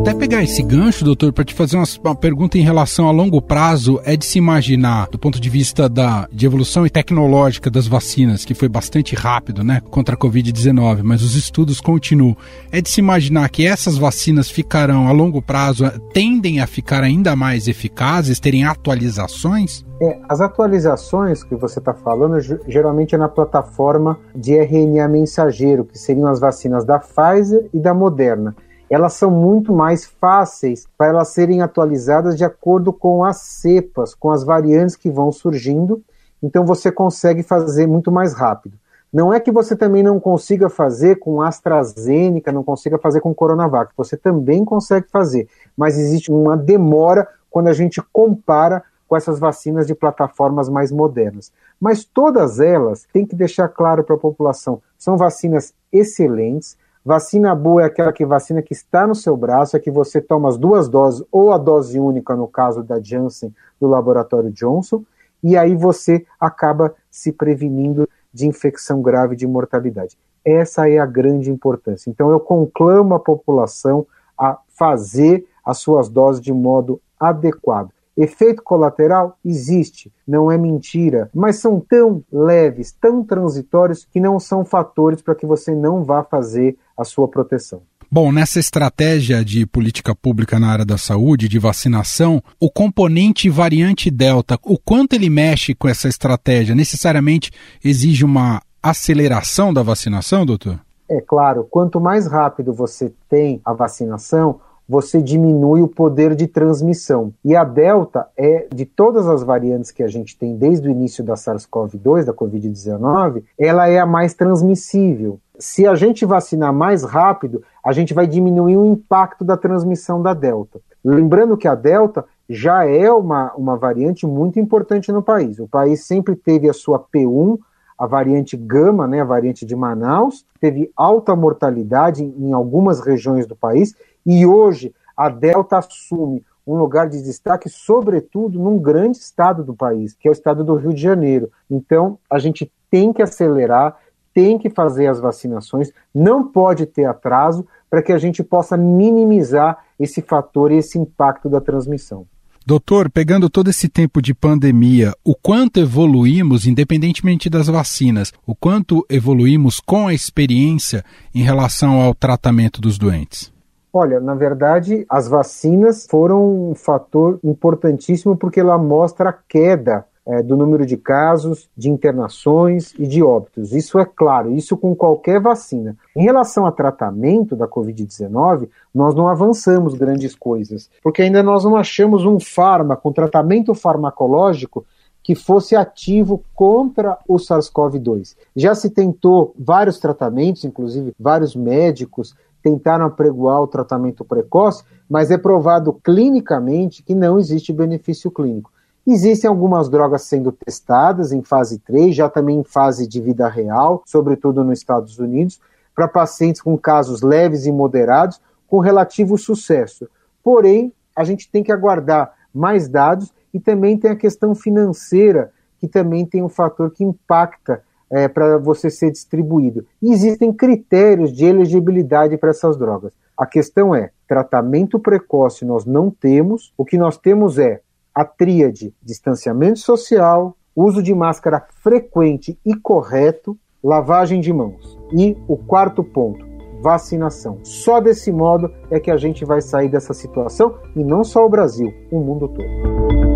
Até 0.00 0.14
pegar 0.14 0.42
esse 0.42 0.62
gancho, 0.62 1.04
doutor, 1.04 1.30
para 1.30 1.44
te 1.44 1.52
fazer 1.52 1.76
uma, 1.76 1.84
uma, 2.02 2.14
pergunta 2.14 2.56
em 2.56 2.62
relação 2.62 3.06
a 3.06 3.10
longo 3.10 3.40
prazo, 3.42 4.00
é 4.02 4.16
de 4.16 4.24
se 4.24 4.38
imaginar, 4.38 5.06
do 5.08 5.18
ponto 5.18 5.38
de 5.38 5.50
vista 5.50 5.90
da, 5.90 6.26
de 6.32 6.46
evolução 6.46 6.88
tecnológica 6.88 7.70
das 7.70 7.86
vacinas, 7.86 8.42
que 8.42 8.54
foi 8.54 8.66
bastante 8.66 9.14
rápido, 9.14 9.62
né, 9.62 9.82
contra 9.90 10.14
a 10.14 10.18
Covid-19, 10.18 11.02
mas 11.02 11.22
os 11.22 11.36
estudos 11.36 11.82
continuam. 11.82 12.34
É 12.72 12.80
de 12.80 12.88
se 12.88 12.98
imaginar 12.98 13.50
que 13.50 13.66
essas 13.66 13.98
vacinas 13.98 14.48
ficarão, 14.48 15.06
a 15.06 15.12
longo 15.12 15.42
prazo, 15.42 15.84
tendem 16.14 16.60
a 16.60 16.66
ficar 16.66 17.04
ainda 17.04 17.36
mais 17.36 17.68
eficazes, 17.68 18.40
terem 18.40 18.64
atualizações? 18.64 19.84
É, 20.00 20.18
as 20.30 20.40
atualizações 20.40 21.44
que 21.44 21.54
você 21.54 21.78
está 21.78 21.92
falando 21.92 22.40
geralmente 22.66 23.14
é 23.14 23.18
na 23.18 23.28
plataforma 23.28 24.18
de 24.34 24.54
RNA 24.54 25.06
mensageiro, 25.08 25.84
que 25.84 25.98
seriam 25.98 26.26
as 26.26 26.40
vacinas 26.40 26.86
da 26.86 26.98
Pfizer 26.98 27.68
e 27.74 27.78
da 27.78 27.92
Moderna. 27.92 28.56
Elas 28.90 29.12
são 29.12 29.30
muito 29.30 29.72
mais 29.72 30.04
fáceis 30.04 30.86
para 30.98 31.06
elas 31.06 31.28
serem 31.28 31.62
atualizadas 31.62 32.36
de 32.36 32.44
acordo 32.44 32.92
com 32.92 33.22
as 33.22 33.36
cepas, 33.36 34.14
com 34.16 34.30
as 34.30 34.42
variantes 34.42 34.96
que 34.96 35.08
vão 35.08 35.30
surgindo, 35.30 36.02
então 36.42 36.66
você 36.66 36.90
consegue 36.90 37.44
fazer 37.44 37.86
muito 37.86 38.10
mais 38.10 38.34
rápido. 38.34 38.76
Não 39.12 39.32
é 39.32 39.40
que 39.40 39.50
você 39.50 39.76
também 39.76 40.02
não 40.02 40.18
consiga 40.18 40.68
fazer 40.68 41.20
com 41.20 41.40
AstraZeneca, 41.40 42.52
não 42.52 42.64
consiga 42.64 42.98
fazer 42.98 43.20
com 43.20 43.34
Coronavac, 43.34 43.92
você 43.96 44.16
também 44.16 44.64
consegue 44.64 45.06
fazer, 45.08 45.48
mas 45.76 45.96
existe 45.96 46.30
uma 46.30 46.56
demora 46.56 47.28
quando 47.48 47.68
a 47.68 47.72
gente 47.72 48.02
compara 48.12 48.82
com 49.08 49.16
essas 49.16 49.40
vacinas 49.40 49.88
de 49.88 49.94
plataformas 49.94 50.68
mais 50.68 50.92
modernas. 50.92 51.52
Mas 51.80 52.04
todas 52.04 52.60
elas, 52.60 53.04
tem 53.12 53.26
que 53.26 53.34
deixar 53.34 53.68
claro 53.68 54.04
para 54.04 54.14
a 54.14 54.18
população, 54.18 54.80
são 54.96 55.16
vacinas 55.16 55.74
excelentes. 55.92 56.76
Vacina 57.04 57.54
boa 57.54 57.82
é 57.82 57.86
aquela 57.86 58.12
que 58.12 58.26
vacina 58.26 58.60
que 58.60 58.74
está 58.74 59.06
no 59.06 59.14
seu 59.14 59.34
braço, 59.34 59.76
é 59.76 59.80
que 59.80 59.90
você 59.90 60.20
toma 60.20 60.48
as 60.50 60.58
duas 60.58 60.88
doses, 60.88 61.26
ou 61.32 61.50
a 61.50 61.56
dose 61.56 61.98
única, 61.98 62.36
no 62.36 62.46
caso 62.46 62.82
da 62.82 63.00
Janssen, 63.00 63.54
do 63.80 63.86
laboratório 63.86 64.50
Johnson, 64.52 65.02
e 65.42 65.56
aí 65.56 65.74
você 65.74 66.26
acaba 66.38 66.94
se 67.10 67.32
prevenindo 67.32 68.06
de 68.32 68.46
infecção 68.46 69.00
grave 69.00 69.34
de 69.34 69.46
mortalidade. 69.46 70.18
Essa 70.44 70.90
é 70.90 70.98
a 70.98 71.06
grande 71.06 71.50
importância. 71.50 72.10
Então 72.10 72.30
eu 72.30 72.38
conclamo 72.38 73.14
a 73.14 73.20
população 73.20 74.06
a 74.38 74.58
fazer 74.68 75.46
as 75.64 75.78
suas 75.78 76.08
doses 76.08 76.40
de 76.40 76.52
modo 76.52 77.00
adequado. 77.18 77.90
Efeito 78.22 78.62
colateral 78.62 79.38
existe, 79.42 80.12
não 80.28 80.52
é 80.52 80.58
mentira, 80.58 81.30
mas 81.34 81.56
são 81.56 81.80
tão 81.80 82.22
leves, 82.30 82.92
tão 82.92 83.24
transitórios 83.24 84.04
que 84.04 84.20
não 84.20 84.38
são 84.38 84.62
fatores 84.62 85.22
para 85.22 85.34
que 85.34 85.46
você 85.46 85.74
não 85.74 86.04
vá 86.04 86.22
fazer 86.22 86.76
a 86.96 87.02
sua 87.02 87.26
proteção. 87.26 87.80
Bom, 88.12 88.30
nessa 88.30 88.58
estratégia 88.58 89.44
de 89.44 89.64
política 89.64 90.14
pública 90.14 90.58
na 90.58 90.68
área 90.68 90.84
da 90.84 90.98
saúde, 90.98 91.48
de 91.48 91.58
vacinação, 91.58 92.42
o 92.60 92.70
componente 92.70 93.48
variante 93.48 94.10
Delta, 94.10 94.58
o 94.64 94.76
quanto 94.76 95.14
ele 95.14 95.30
mexe 95.30 95.74
com 95.74 95.88
essa 95.88 96.08
estratégia, 96.08 96.74
necessariamente 96.74 97.50
exige 97.82 98.24
uma 98.24 98.60
aceleração 98.82 99.72
da 99.72 99.82
vacinação, 99.82 100.44
doutor? 100.44 100.78
É 101.08 101.20
claro, 101.20 101.66
quanto 101.70 102.00
mais 102.00 102.26
rápido 102.26 102.72
você 102.74 103.12
tem 103.28 103.60
a 103.64 103.72
vacinação, 103.72 104.60
você 104.90 105.22
diminui 105.22 105.82
o 105.82 105.86
poder 105.86 106.34
de 106.34 106.48
transmissão. 106.48 107.32
E 107.44 107.54
a 107.54 107.62
Delta 107.62 108.26
é, 108.36 108.66
de 108.74 108.84
todas 108.84 109.28
as 109.28 109.44
variantes 109.44 109.92
que 109.92 110.02
a 110.02 110.08
gente 110.08 110.36
tem 110.36 110.56
desde 110.56 110.88
o 110.88 110.90
início 110.90 111.22
da 111.22 111.34
SARS-CoV-2, 111.34 112.24
da 112.24 112.34
Covid-19, 112.34 113.44
ela 113.56 113.86
é 113.86 114.00
a 114.00 114.04
mais 114.04 114.34
transmissível. 114.34 115.38
Se 115.60 115.86
a 115.86 115.94
gente 115.94 116.26
vacinar 116.26 116.72
mais 116.72 117.04
rápido, 117.04 117.62
a 117.84 117.92
gente 117.92 118.12
vai 118.12 118.26
diminuir 118.26 118.76
o 118.76 118.84
impacto 118.84 119.44
da 119.44 119.56
transmissão 119.56 120.20
da 120.20 120.34
Delta. 120.34 120.80
Lembrando 121.04 121.56
que 121.56 121.68
a 121.68 121.76
Delta 121.76 122.24
já 122.48 122.84
é 122.84 123.08
uma, 123.12 123.52
uma 123.54 123.76
variante 123.76 124.26
muito 124.26 124.58
importante 124.58 125.12
no 125.12 125.22
país. 125.22 125.60
O 125.60 125.68
país 125.68 126.04
sempre 126.04 126.34
teve 126.34 126.68
a 126.68 126.72
sua 126.72 126.98
P1, 126.98 127.60
a 128.00 128.06
variante 128.06 128.56
Gama, 128.56 129.06
né, 129.06 129.20
a 129.20 129.24
variante 129.24 129.66
de 129.66 129.76
Manaus, 129.76 130.46
teve 130.58 130.90
alta 130.96 131.36
mortalidade 131.36 132.24
em, 132.24 132.50
algumas 132.54 132.98
regiões 132.98 133.46
do 133.46 133.54
país 133.54 133.94
e 134.32 134.46
hoje 134.46 134.94
a 135.16 135.28
Delta 135.28 135.78
assume 135.78 136.44
um 136.64 136.76
lugar 136.76 137.08
de 137.08 137.20
destaque, 137.20 137.68
sobretudo 137.68 138.60
num 138.60 138.78
grande 138.78 139.18
estado 139.18 139.64
do 139.64 139.74
país, 139.74 140.14
que 140.14 140.28
é 140.28 140.30
o 140.30 140.32
estado 140.32 140.62
do 140.62 140.76
Rio 140.76 140.94
de 140.94 141.02
Janeiro. 141.02 141.50
Então, 141.68 142.16
a 142.30 142.38
gente 142.38 142.70
tem 142.88 143.12
que 143.12 143.22
acelerar, 143.22 143.96
tem 144.32 144.56
que 144.56 144.70
fazer 144.70 145.08
as 145.08 145.18
vacinações, 145.18 145.90
não 146.14 146.46
pode 146.46 146.86
ter 146.86 147.06
atraso 147.06 147.66
para 147.90 148.00
que 148.00 148.12
a 148.12 148.18
gente 148.18 148.40
possa 148.44 148.76
minimizar 148.76 149.78
esse 149.98 150.22
fator 150.22 150.70
e 150.70 150.76
esse 150.76 150.96
impacto 150.96 151.48
da 151.48 151.60
transmissão. 151.60 152.24
Doutor, 152.64 153.10
pegando 153.10 153.50
todo 153.50 153.68
esse 153.68 153.88
tempo 153.88 154.22
de 154.22 154.32
pandemia, 154.32 155.12
o 155.24 155.34
quanto 155.34 155.80
evoluímos, 155.80 156.68
independentemente 156.68 157.50
das 157.50 157.66
vacinas, 157.66 158.32
o 158.46 158.54
quanto 158.54 159.04
evoluímos 159.10 159.80
com 159.80 160.06
a 160.06 160.14
experiência 160.14 161.04
em 161.34 161.42
relação 161.42 162.00
ao 162.00 162.14
tratamento 162.14 162.80
dos 162.80 162.96
doentes? 162.96 163.50
Olha, 163.92 164.20
na 164.20 164.34
verdade, 164.34 165.04
as 165.08 165.28
vacinas 165.28 166.06
foram 166.08 166.70
um 166.70 166.74
fator 166.74 167.40
importantíssimo 167.42 168.36
porque 168.36 168.60
ela 168.60 168.78
mostra 168.78 169.30
a 169.30 169.32
queda 169.32 170.06
é, 170.26 170.42
do 170.42 170.56
número 170.56 170.86
de 170.86 170.96
casos, 170.96 171.68
de 171.76 171.90
internações 171.90 172.94
e 172.98 173.06
de 173.06 173.20
óbitos. 173.20 173.72
Isso 173.72 173.98
é 173.98 174.04
claro, 174.04 174.52
isso 174.52 174.76
com 174.76 174.94
qualquer 174.94 175.40
vacina. 175.40 175.96
Em 176.14 176.22
relação 176.22 176.66
ao 176.66 176.72
tratamento 176.72 177.56
da 177.56 177.66
Covid-19, 177.66 178.68
nós 178.94 179.14
não 179.14 179.26
avançamos 179.26 179.94
grandes 179.94 180.34
coisas, 180.36 180.88
porque 181.02 181.22
ainda 181.22 181.42
nós 181.42 181.64
não 181.64 181.74
achamos 181.74 182.24
um 182.24 182.38
fármaco, 182.38 183.08
um 183.08 183.12
tratamento 183.12 183.74
farmacológico 183.74 184.86
que 185.22 185.34
fosse 185.34 185.76
ativo 185.76 186.42
contra 186.54 187.18
o 187.28 187.36
SARS-CoV-2. 187.36 188.36
Já 188.56 188.74
se 188.74 188.88
tentou 188.88 189.54
vários 189.58 189.98
tratamentos, 189.98 190.64
inclusive 190.64 191.12
vários 191.18 191.54
médicos 191.54 192.34
tentaram 192.62 193.06
apregoar 193.06 193.60
o 193.60 193.66
tratamento 193.66 194.24
precoce, 194.24 194.84
mas 195.08 195.30
é 195.30 195.38
provado 195.38 195.92
clinicamente 195.92 197.02
que 197.02 197.14
não 197.14 197.38
existe 197.38 197.72
benefício 197.72 198.30
clínico. 198.30 198.70
Existem 199.06 199.48
algumas 199.48 199.88
drogas 199.88 200.22
sendo 200.22 200.52
testadas 200.52 201.32
em 201.32 201.42
fase 201.42 201.78
3, 201.78 202.14
já 202.14 202.28
também 202.28 202.58
em 202.58 202.64
fase 202.64 203.06
de 203.06 203.20
vida 203.20 203.48
real, 203.48 204.02
sobretudo 204.06 204.62
nos 204.62 204.78
Estados 204.78 205.18
Unidos, 205.18 205.60
para 205.94 206.06
pacientes 206.06 206.60
com 206.60 206.76
casos 206.78 207.22
leves 207.22 207.66
e 207.66 207.72
moderados, 207.72 208.40
com 208.68 208.78
relativo 208.78 209.36
sucesso. 209.36 210.08
Porém, 210.44 210.92
a 211.16 211.24
gente 211.24 211.50
tem 211.50 211.62
que 211.62 211.72
aguardar 211.72 212.32
mais 212.54 212.88
dados 212.88 213.32
e 213.52 213.58
também 213.58 213.96
tem 213.96 214.10
a 214.10 214.16
questão 214.16 214.54
financeira, 214.54 215.50
que 215.78 215.88
também 215.88 216.24
tem 216.24 216.42
um 216.42 216.48
fator 216.48 216.90
que 216.90 217.02
impacta 217.02 217.82
é, 218.10 218.28
para 218.28 218.58
você 218.58 218.90
ser 218.90 219.10
distribuído. 219.10 219.86
E 220.02 220.12
existem 220.12 220.52
critérios 220.52 221.32
de 221.32 221.44
elegibilidade 221.44 222.36
para 222.36 222.50
essas 222.50 222.76
drogas. 222.76 223.12
A 223.36 223.46
questão 223.46 223.94
é: 223.94 224.10
tratamento 224.28 224.98
precoce 224.98 225.64
nós 225.64 225.84
não 225.84 226.10
temos, 226.10 226.72
o 226.76 226.84
que 226.84 226.98
nós 226.98 227.16
temos 227.16 227.58
é 227.58 227.80
a 228.14 228.24
tríade 228.24 228.92
distanciamento 229.02 229.78
social, 229.78 230.56
uso 230.74 231.02
de 231.02 231.14
máscara 231.14 231.64
frequente 231.82 232.58
e 232.64 232.74
correto, 232.74 233.56
lavagem 233.82 234.40
de 234.40 234.52
mãos. 234.52 234.98
E 235.12 235.36
o 235.48 235.56
quarto 235.56 236.02
ponto, 236.02 236.44
vacinação. 236.82 237.58
Só 237.62 238.00
desse 238.00 238.30
modo 238.32 238.72
é 238.90 238.98
que 238.98 239.10
a 239.10 239.16
gente 239.16 239.44
vai 239.44 239.60
sair 239.60 239.88
dessa 239.88 240.12
situação 240.12 240.78
e 240.94 241.04
não 241.04 241.24
só 241.24 241.46
o 241.46 241.48
Brasil, 241.48 241.92
o 242.10 242.20
mundo 242.20 242.48
todo. 242.48 243.29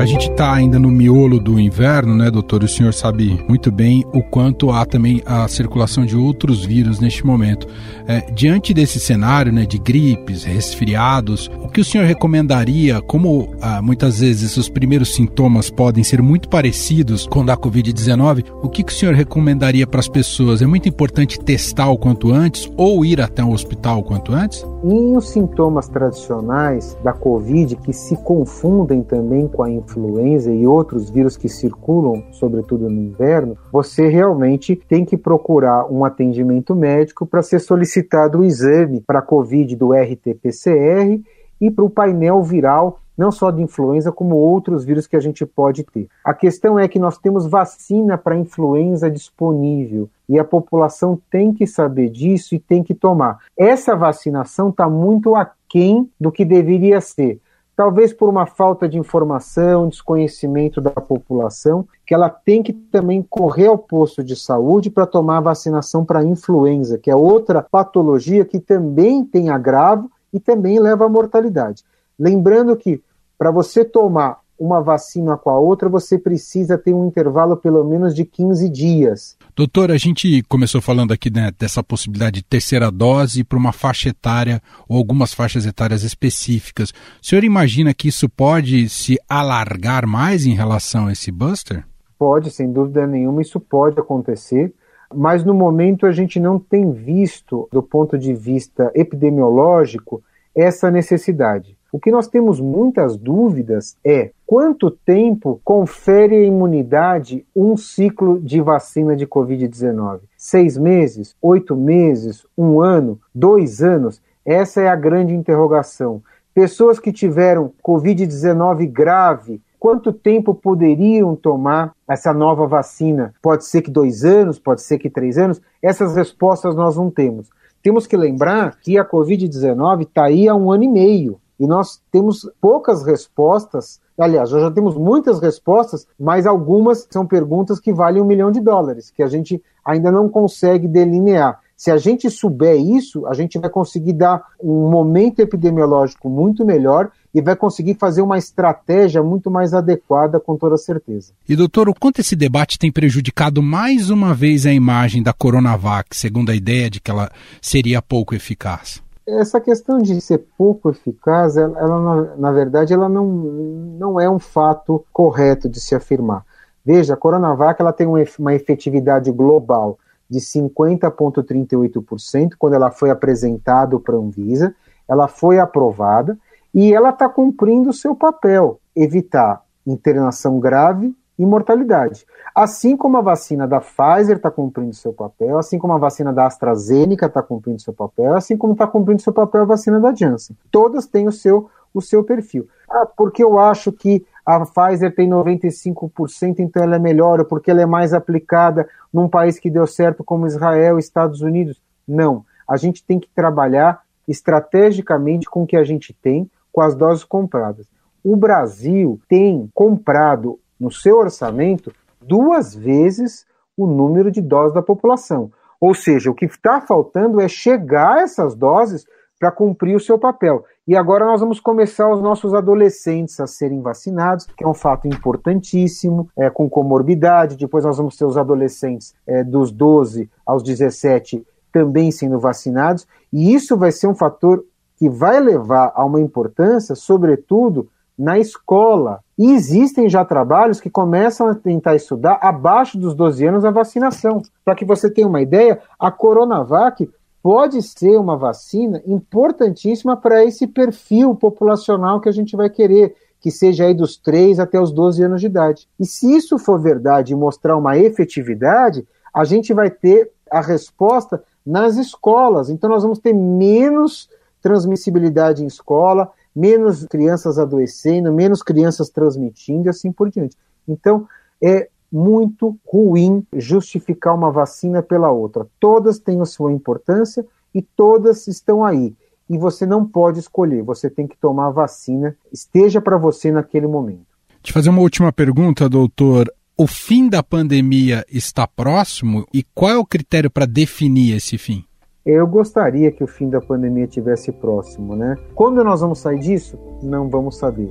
A 0.00 0.06
gente 0.06 0.30
está 0.30 0.54
ainda 0.54 0.78
no 0.78 0.90
miolo 0.90 1.38
do 1.38 1.60
inverno, 1.60 2.14
né, 2.14 2.30
doutor? 2.30 2.64
O 2.64 2.68
senhor 2.68 2.94
sabe 2.94 3.44
muito 3.46 3.70
bem 3.70 4.02
o 4.14 4.22
quanto 4.22 4.70
há 4.70 4.86
também 4.86 5.22
a 5.26 5.46
circulação 5.46 6.06
de 6.06 6.16
outros 6.16 6.64
vírus 6.64 6.98
neste 7.00 7.26
momento. 7.26 7.66
É, 8.08 8.22
diante 8.32 8.72
desse 8.72 8.98
cenário, 8.98 9.52
né, 9.52 9.66
de 9.66 9.76
gripes, 9.76 10.42
resfriados, 10.42 11.50
o 11.62 11.68
que 11.68 11.82
o 11.82 11.84
senhor 11.84 12.06
recomendaria, 12.06 13.02
como 13.02 13.54
ah, 13.60 13.82
muitas 13.82 14.20
vezes 14.20 14.56
os 14.56 14.70
primeiros 14.70 15.14
sintomas 15.14 15.68
podem 15.68 16.02
ser 16.02 16.22
muito 16.22 16.48
parecidos 16.48 17.26
com 17.26 17.44
da 17.44 17.54
Covid-19, 17.54 18.46
o 18.62 18.70
que, 18.70 18.82
que 18.82 18.92
o 18.92 18.96
senhor 18.96 19.14
recomendaria 19.14 19.86
para 19.86 20.00
as 20.00 20.08
pessoas? 20.08 20.62
É 20.62 20.66
muito 20.66 20.88
importante 20.88 21.38
testar 21.38 21.90
o 21.90 21.98
quanto 21.98 22.32
antes 22.32 22.72
ou 22.74 23.04
ir 23.04 23.20
até 23.20 23.44
um 23.44 23.52
hospital 23.52 23.98
o 23.98 24.02
quanto 24.02 24.32
antes? 24.32 24.64
E 24.82 25.14
os 25.14 25.28
sintomas 25.28 25.88
tradicionais 25.88 26.96
da 27.04 27.12
Covid, 27.12 27.76
que 27.76 27.92
se 27.92 28.16
confundem 28.16 29.02
também 29.02 29.46
com 29.46 29.62
a 29.62 29.70
infecção, 29.70 29.89
influenza 29.90 30.52
e 30.52 30.66
outros 30.66 31.10
vírus 31.10 31.36
que 31.36 31.48
circulam, 31.48 32.22
sobretudo 32.30 32.88
no 32.88 33.00
inverno, 33.00 33.56
você 33.72 34.08
realmente 34.08 34.76
tem 34.76 35.04
que 35.04 35.16
procurar 35.16 35.86
um 35.90 36.04
atendimento 36.04 36.74
médico 36.74 37.26
para 37.26 37.42
ser 37.42 37.58
solicitado 37.58 38.38
o 38.38 38.44
exame 38.44 39.00
para 39.00 39.20
COVID 39.20 39.74
do 39.74 39.92
RT-PCR 39.92 41.20
e 41.60 41.70
para 41.70 41.84
o 41.84 41.90
painel 41.90 42.42
viral 42.42 43.00
não 43.18 43.30
só 43.30 43.50
de 43.50 43.60
influenza, 43.60 44.10
como 44.10 44.34
outros 44.34 44.82
vírus 44.82 45.06
que 45.06 45.14
a 45.14 45.20
gente 45.20 45.44
pode 45.44 45.84
ter. 45.84 46.08
A 46.24 46.32
questão 46.32 46.78
é 46.78 46.88
que 46.88 46.98
nós 46.98 47.18
temos 47.18 47.46
vacina 47.46 48.16
para 48.16 48.34
influenza 48.34 49.10
disponível 49.10 50.08
e 50.26 50.38
a 50.38 50.44
população 50.44 51.20
tem 51.30 51.52
que 51.52 51.66
saber 51.66 52.08
disso 52.08 52.54
e 52.54 52.58
tem 52.58 52.82
que 52.82 52.94
tomar. 52.94 53.40
Essa 53.58 53.94
vacinação 53.94 54.70
está 54.70 54.88
muito 54.88 55.36
aquém 55.36 56.08
do 56.18 56.32
que 56.32 56.46
deveria 56.46 56.98
ser 57.02 57.38
talvez 57.80 58.12
por 58.12 58.28
uma 58.28 58.44
falta 58.44 58.86
de 58.86 58.98
informação, 58.98 59.88
desconhecimento 59.88 60.82
da 60.82 60.90
população, 60.90 61.88
que 62.04 62.12
ela 62.12 62.28
tem 62.28 62.62
que 62.62 62.74
também 62.74 63.22
correr 63.22 63.68
ao 63.68 63.78
posto 63.78 64.22
de 64.22 64.36
saúde 64.36 64.90
para 64.90 65.06
tomar 65.06 65.38
a 65.38 65.40
vacinação 65.40 66.04
para 66.04 66.22
influenza, 66.22 66.98
que 66.98 67.10
é 67.10 67.16
outra 67.16 67.62
patologia 67.62 68.44
que 68.44 68.60
também 68.60 69.24
tem 69.24 69.48
agravo 69.48 70.10
e 70.30 70.38
também 70.38 70.78
leva 70.78 71.06
à 71.06 71.08
mortalidade. 71.08 71.82
Lembrando 72.18 72.76
que 72.76 73.02
para 73.38 73.50
você 73.50 73.82
tomar 73.82 74.40
uma 74.60 74.82
vacina 74.82 75.38
com 75.38 75.48
a 75.48 75.58
outra, 75.58 75.88
você 75.88 76.18
precisa 76.18 76.76
ter 76.76 76.92
um 76.92 77.06
intervalo 77.06 77.56
pelo 77.56 77.82
menos 77.82 78.14
de 78.14 78.26
15 78.26 78.68
dias. 78.68 79.36
Doutor, 79.56 79.90
a 79.90 79.96
gente 79.96 80.42
começou 80.42 80.82
falando 80.82 81.12
aqui 81.12 81.30
né, 81.30 81.50
dessa 81.58 81.82
possibilidade 81.82 82.36
de 82.36 82.44
terceira 82.44 82.90
dose 82.90 83.42
para 83.42 83.58
uma 83.58 83.72
faixa 83.72 84.10
etária 84.10 84.60
ou 84.86 84.98
algumas 84.98 85.32
faixas 85.32 85.64
etárias 85.64 86.02
específicas. 86.02 86.90
O 86.90 87.26
senhor 87.26 87.42
imagina 87.42 87.94
que 87.94 88.08
isso 88.08 88.28
pode 88.28 88.90
se 88.90 89.18
alargar 89.26 90.06
mais 90.06 90.44
em 90.44 90.52
relação 90.52 91.06
a 91.06 91.12
esse 91.12 91.32
buster? 91.32 91.86
Pode, 92.18 92.50
sem 92.50 92.70
dúvida 92.70 93.06
nenhuma, 93.06 93.40
isso 93.40 93.58
pode 93.58 93.98
acontecer. 93.98 94.74
Mas 95.12 95.42
no 95.42 95.54
momento 95.54 96.04
a 96.04 96.12
gente 96.12 96.38
não 96.38 96.58
tem 96.58 96.92
visto, 96.92 97.66
do 97.72 97.82
ponto 97.82 98.18
de 98.18 98.34
vista 98.34 98.92
epidemiológico, 98.94 100.22
essa 100.54 100.90
necessidade. 100.90 101.79
O 101.92 101.98
que 101.98 102.12
nós 102.12 102.28
temos 102.28 102.60
muitas 102.60 103.16
dúvidas 103.16 103.96
é 104.04 104.30
quanto 104.46 104.92
tempo 104.92 105.60
confere 105.64 106.36
a 106.36 106.44
imunidade 106.44 107.44
um 107.54 107.76
ciclo 107.76 108.40
de 108.40 108.60
vacina 108.60 109.16
de 109.16 109.26
Covid-19? 109.26 110.20
Seis 110.36 110.78
meses? 110.78 111.34
Oito 111.42 111.74
meses? 111.74 112.46
Um 112.56 112.80
ano? 112.80 113.18
Dois 113.34 113.82
anos? 113.82 114.22
Essa 114.46 114.82
é 114.82 114.88
a 114.88 114.94
grande 114.94 115.34
interrogação. 115.34 116.22
Pessoas 116.54 117.00
que 117.00 117.12
tiveram 117.12 117.72
Covid-19 117.84 118.88
grave, 118.88 119.60
quanto 119.76 120.12
tempo 120.12 120.54
poderiam 120.54 121.34
tomar 121.34 121.92
essa 122.06 122.32
nova 122.32 122.68
vacina? 122.68 123.34
Pode 123.42 123.64
ser 123.64 123.82
que 123.82 123.90
dois 123.90 124.24
anos, 124.24 124.60
pode 124.60 124.82
ser 124.82 124.98
que 124.98 125.10
três 125.10 125.36
anos? 125.36 125.60
Essas 125.82 126.14
respostas 126.14 126.76
nós 126.76 126.96
não 126.96 127.10
temos. 127.10 127.50
Temos 127.82 128.06
que 128.06 128.16
lembrar 128.16 128.78
que 128.80 128.96
a 128.96 129.04
Covid-19 129.04 130.02
está 130.02 130.26
aí 130.26 130.46
há 130.46 130.54
um 130.54 130.70
ano 130.70 130.84
e 130.84 130.88
meio 130.88 131.40
e 131.60 131.66
nós 131.66 132.00
temos 132.10 132.50
poucas 132.58 133.04
respostas. 133.04 134.00
Aliás, 134.18 134.50
nós 134.50 134.62
já 134.62 134.70
temos 134.70 134.96
muitas 134.96 135.40
respostas, 135.40 136.06
mas 136.18 136.46
algumas 136.46 137.06
são 137.10 137.26
perguntas 137.26 137.78
que 137.78 137.92
valem 137.92 138.22
um 138.22 138.26
milhão 138.26 138.50
de 138.50 138.60
dólares, 138.60 139.10
que 139.10 139.22
a 139.22 139.28
gente 139.28 139.62
ainda 139.84 140.10
não 140.10 140.28
consegue 140.28 140.88
delinear. 140.88 141.60
Se 141.76 141.90
a 141.90 141.96
gente 141.96 142.28
souber 142.28 142.78
isso, 142.78 143.26
a 143.26 143.34
gente 143.34 143.58
vai 143.58 143.70
conseguir 143.70 144.12
dar 144.12 144.42
um 144.62 144.90
momento 144.90 145.40
epidemiológico 145.40 146.28
muito 146.28 146.64
melhor 146.64 147.10
e 147.34 147.40
vai 147.40 147.56
conseguir 147.56 147.94
fazer 147.94 148.20
uma 148.20 148.36
estratégia 148.36 149.22
muito 149.22 149.50
mais 149.50 149.72
adequada, 149.72 150.38
com 150.38 150.56
toda 150.56 150.76
certeza. 150.76 151.32
E, 151.48 151.56
doutor, 151.56 151.88
o 151.88 151.94
quanto 151.94 152.20
esse 152.20 152.36
debate 152.36 152.78
tem 152.78 152.92
prejudicado 152.92 153.62
mais 153.62 154.10
uma 154.10 154.34
vez 154.34 154.66
a 154.66 154.72
imagem 154.72 155.22
da 155.22 155.32
Coronavac, 155.32 156.14
segundo 156.14 156.50
a 156.50 156.54
ideia 156.54 156.90
de 156.90 157.00
que 157.00 157.10
ela 157.10 157.30
seria 157.62 158.02
pouco 158.02 158.34
eficaz? 158.34 159.02
Essa 159.26 159.60
questão 159.60 159.98
de 159.98 160.20
ser 160.20 160.46
pouco 160.56 160.88
eficaz, 160.90 161.56
ela, 161.56 161.76
ela 161.78 162.36
na, 162.36 162.52
verdade, 162.52 162.92
ela 162.92 163.08
não, 163.08 163.26
não 163.26 164.20
é 164.20 164.28
um 164.28 164.38
fato 164.38 165.02
correto 165.12 165.68
de 165.68 165.80
se 165.80 165.94
afirmar. 165.94 166.44
Veja, 166.84 167.14
a 167.14 167.16
Coronavac 167.16 167.80
ela 167.80 167.92
tem 167.92 168.06
uma 168.06 168.54
efetividade 168.54 169.30
global 169.30 169.98
de 170.28 170.38
50,38% 170.38 172.50
quando 172.58 172.74
ela 172.74 172.90
foi 172.90 173.10
apresentada 173.10 173.98
para 173.98 174.14
a 174.14 174.18
Anvisa, 174.18 174.74
ela 175.08 175.28
foi 175.28 175.58
aprovada 175.58 176.38
e 176.72 176.94
ela 176.94 177.10
está 177.10 177.28
cumprindo 177.28 177.90
o 177.90 177.94
seu 177.94 178.14
papel, 178.14 178.80
evitar 178.94 179.62
internação 179.86 180.60
grave 180.60 181.14
e 181.40 181.46
mortalidade. 181.46 182.26
Assim 182.54 182.94
como 182.94 183.16
a 183.16 183.22
vacina 183.22 183.66
da 183.66 183.80
Pfizer 183.80 184.36
está 184.36 184.50
cumprindo 184.50 184.94
seu 184.94 185.10
papel, 185.10 185.58
assim 185.58 185.78
como 185.78 185.94
a 185.94 185.98
vacina 185.98 186.34
da 186.34 186.44
AstraZeneca 186.44 187.24
está 187.24 187.42
cumprindo 187.42 187.80
seu 187.80 187.94
papel, 187.94 188.36
assim 188.36 188.58
como 188.58 188.74
está 188.74 188.86
cumprindo 188.86 189.22
seu 189.22 189.32
papel 189.32 189.62
a 189.62 189.64
vacina 189.64 189.98
da 189.98 190.14
Janssen. 190.14 190.54
Todas 190.70 191.06
têm 191.06 191.26
o 191.26 191.32
seu, 191.32 191.70
o 191.94 192.02
seu 192.02 192.22
perfil. 192.22 192.68
Ah, 192.90 193.06
porque 193.06 193.42
eu 193.42 193.58
acho 193.58 193.90
que 193.90 194.22
a 194.44 194.60
Pfizer 194.66 195.14
tem 195.14 195.30
95%, 195.30 196.58
então 196.58 196.82
ela 196.82 196.96
é 196.96 196.98
melhor, 196.98 197.42
porque 197.46 197.70
ela 197.70 197.80
é 197.80 197.86
mais 197.86 198.12
aplicada 198.12 198.86
num 199.10 199.26
país 199.26 199.58
que 199.58 199.70
deu 199.70 199.86
certo 199.86 200.22
como 200.22 200.46
Israel 200.46 200.98
Estados 200.98 201.40
Unidos. 201.40 201.80
Não. 202.06 202.44
A 202.68 202.76
gente 202.76 203.02
tem 203.02 203.18
que 203.18 203.30
trabalhar 203.34 204.02
estrategicamente 204.28 205.48
com 205.48 205.62
o 205.62 205.66
que 205.66 205.76
a 205.76 205.84
gente 205.84 206.12
tem, 206.12 206.50
com 206.70 206.82
as 206.82 206.94
doses 206.94 207.24
compradas. 207.24 207.86
O 208.22 208.36
Brasil 208.36 209.18
tem 209.26 209.70
comprado 209.72 210.58
no 210.80 210.90
seu 210.90 211.18
orçamento 211.18 211.92
duas 212.20 212.74
vezes 212.74 213.44
o 213.76 213.86
número 213.86 214.30
de 214.30 214.40
doses 214.40 214.74
da 214.74 214.82
população. 214.82 215.50
Ou 215.80 215.94
seja, 215.94 216.30
o 216.30 216.34
que 216.34 216.44
está 216.44 216.80
faltando 216.80 217.40
é 217.40 217.48
chegar 217.48 218.22
essas 218.22 218.54
doses 218.54 219.06
para 219.38 219.50
cumprir 219.50 219.96
o 219.96 220.00
seu 220.00 220.18
papel. 220.18 220.64
E 220.86 220.94
agora 220.94 221.24
nós 221.24 221.40
vamos 221.40 221.60
começar 221.60 222.10
os 222.12 222.20
nossos 222.20 222.52
adolescentes 222.52 223.40
a 223.40 223.46
serem 223.46 223.80
vacinados, 223.80 224.44
que 224.44 224.64
é 224.64 224.68
um 224.68 224.74
fato 224.74 225.08
importantíssimo, 225.08 226.28
é, 226.36 226.50
com 226.50 226.68
comorbidade. 226.68 227.56
Depois 227.56 227.84
nós 227.84 227.96
vamos 227.96 228.16
ter 228.16 228.26
os 228.26 228.36
adolescentes 228.36 229.14
é, 229.26 229.42
dos 229.42 229.70
12 229.70 230.28
aos 230.44 230.62
17 230.62 231.46
também 231.72 232.10
sendo 232.10 232.38
vacinados. 232.38 233.06
E 233.32 233.54
isso 233.54 233.76
vai 233.76 233.92
ser 233.92 234.08
um 234.08 234.14
fator 234.14 234.64
que 234.96 235.08
vai 235.08 235.40
levar 235.40 235.92
a 235.94 236.04
uma 236.04 236.20
importância, 236.20 236.94
sobretudo, 236.94 237.88
na 238.20 238.38
escola. 238.38 239.20
E 239.38 239.50
existem 239.50 240.06
já 240.10 240.22
trabalhos 240.26 240.78
que 240.78 240.90
começam 240.90 241.48
a 241.48 241.54
tentar 241.54 241.96
estudar 241.96 242.38
abaixo 242.42 242.98
dos 242.98 243.14
12 243.14 243.46
anos 243.46 243.64
a 243.64 243.70
vacinação. 243.70 244.42
Para 244.62 244.74
que 244.74 244.84
você 244.84 245.10
tenha 245.10 245.26
uma 245.26 245.40
ideia, 245.40 245.80
a 245.98 246.10
Coronavac 246.10 247.08
pode 247.42 247.80
ser 247.80 248.18
uma 248.18 248.36
vacina 248.36 249.00
importantíssima 249.06 250.18
para 250.18 250.44
esse 250.44 250.66
perfil 250.66 251.34
populacional 251.34 252.20
que 252.20 252.28
a 252.28 252.32
gente 252.32 252.54
vai 252.54 252.68
querer, 252.68 253.14
que 253.40 253.50
seja 253.50 253.86
aí 253.86 253.94
dos 253.94 254.18
3 254.18 254.60
até 254.60 254.78
os 254.78 254.92
12 254.92 255.22
anos 255.22 255.40
de 255.40 255.46
idade. 255.46 255.88
E 255.98 256.04
se 256.04 256.30
isso 256.30 256.58
for 256.58 256.78
verdade 256.78 257.32
e 257.32 257.36
mostrar 257.36 257.74
uma 257.78 257.96
efetividade, 257.96 259.08
a 259.32 259.44
gente 259.44 259.72
vai 259.72 259.88
ter 259.88 260.30
a 260.52 260.60
resposta 260.60 261.42
nas 261.64 261.96
escolas. 261.96 262.68
Então 262.68 262.90
nós 262.90 263.02
vamos 263.02 263.18
ter 263.18 263.32
menos 263.32 264.28
transmissibilidade 264.60 265.64
em 265.64 265.66
escola, 265.66 266.30
menos 266.54 267.04
crianças 267.04 267.58
adoecendo, 267.58 268.32
menos 268.32 268.62
crianças 268.62 269.08
transmitindo 269.08 269.86
e 269.86 269.90
assim 269.90 270.12
por 270.12 270.30
diante. 270.30 270.56
Então, 270.86 271.26
é 271.62 271.88
muito 272.10 272.76
ruim 272.86 273.46
justificar 273.54 274.34
uma 274.34 274.50
vacina 274.50 275.02
pela 275.02 275.30
outra. 275.30 275.66
Todas 275.78 276.18
têm 276.18 276.40
a 276.40 276.44
sua 276.44 276.72
importância 276.72 277.46
e 277.74 277.80
todas 277.80 278.46
estão 278.48 278.84
aí. 278.84 279.14
E 279.48 279.58
você 279.58 279.84
não 279.84 280.06
pode 280.06 280.38
escolher, 280.38 280.82
você 280.82 281.10
tem 281.10 281.26
que 281.26 281.36
tomar 281.36 281.68
a 281.68 281.70
vacina, 281.70 282.36
esteja 282.52 283.00
para 283.00 283.18
você 283.18 283.50
naquele 283.50 283.86
momento. 283.86 284.26
Te 284.62 284.72
fazer 284.72 284.90
uma 284.90 285.00
última 285.00 285.32
pergunta, 285.32 285.88
doutor. 285.88 286.52
O 286.76 286.86
fim 286.86 287.28
da 287.28 287.42
pandemia 287.42 288.24
está 288.30 288.66
próximo 288.66 289.44
e 289.52 289.62
qual 289.74 289.90
é 289.90 289.98
o 289.98 290.06
critério 290.06 290.50
para 290.50 290.66
definir 290.66 291.36
esse 291.36 291.58
fim? 291.58 291.84
Eu 292.24 292.46
gostaria 292.46 293.10
que 293.10 293.24
o 293.24 293.26
fim 293.26 293.48
da 293.48 293.62
pandemia 293.62 294.06
tivesse 294.06 294.52
próximo, 294.52 295.16
né? 295.16 295.36
Quando 295.54 295.82
nós 295.82 296.02
vamos 296.02 296.18
sair 296.18 296.38
disso? 296.38 296.78
Não 297.02 297.30
vamos 297.30 297.56
saber. 297.56 297.88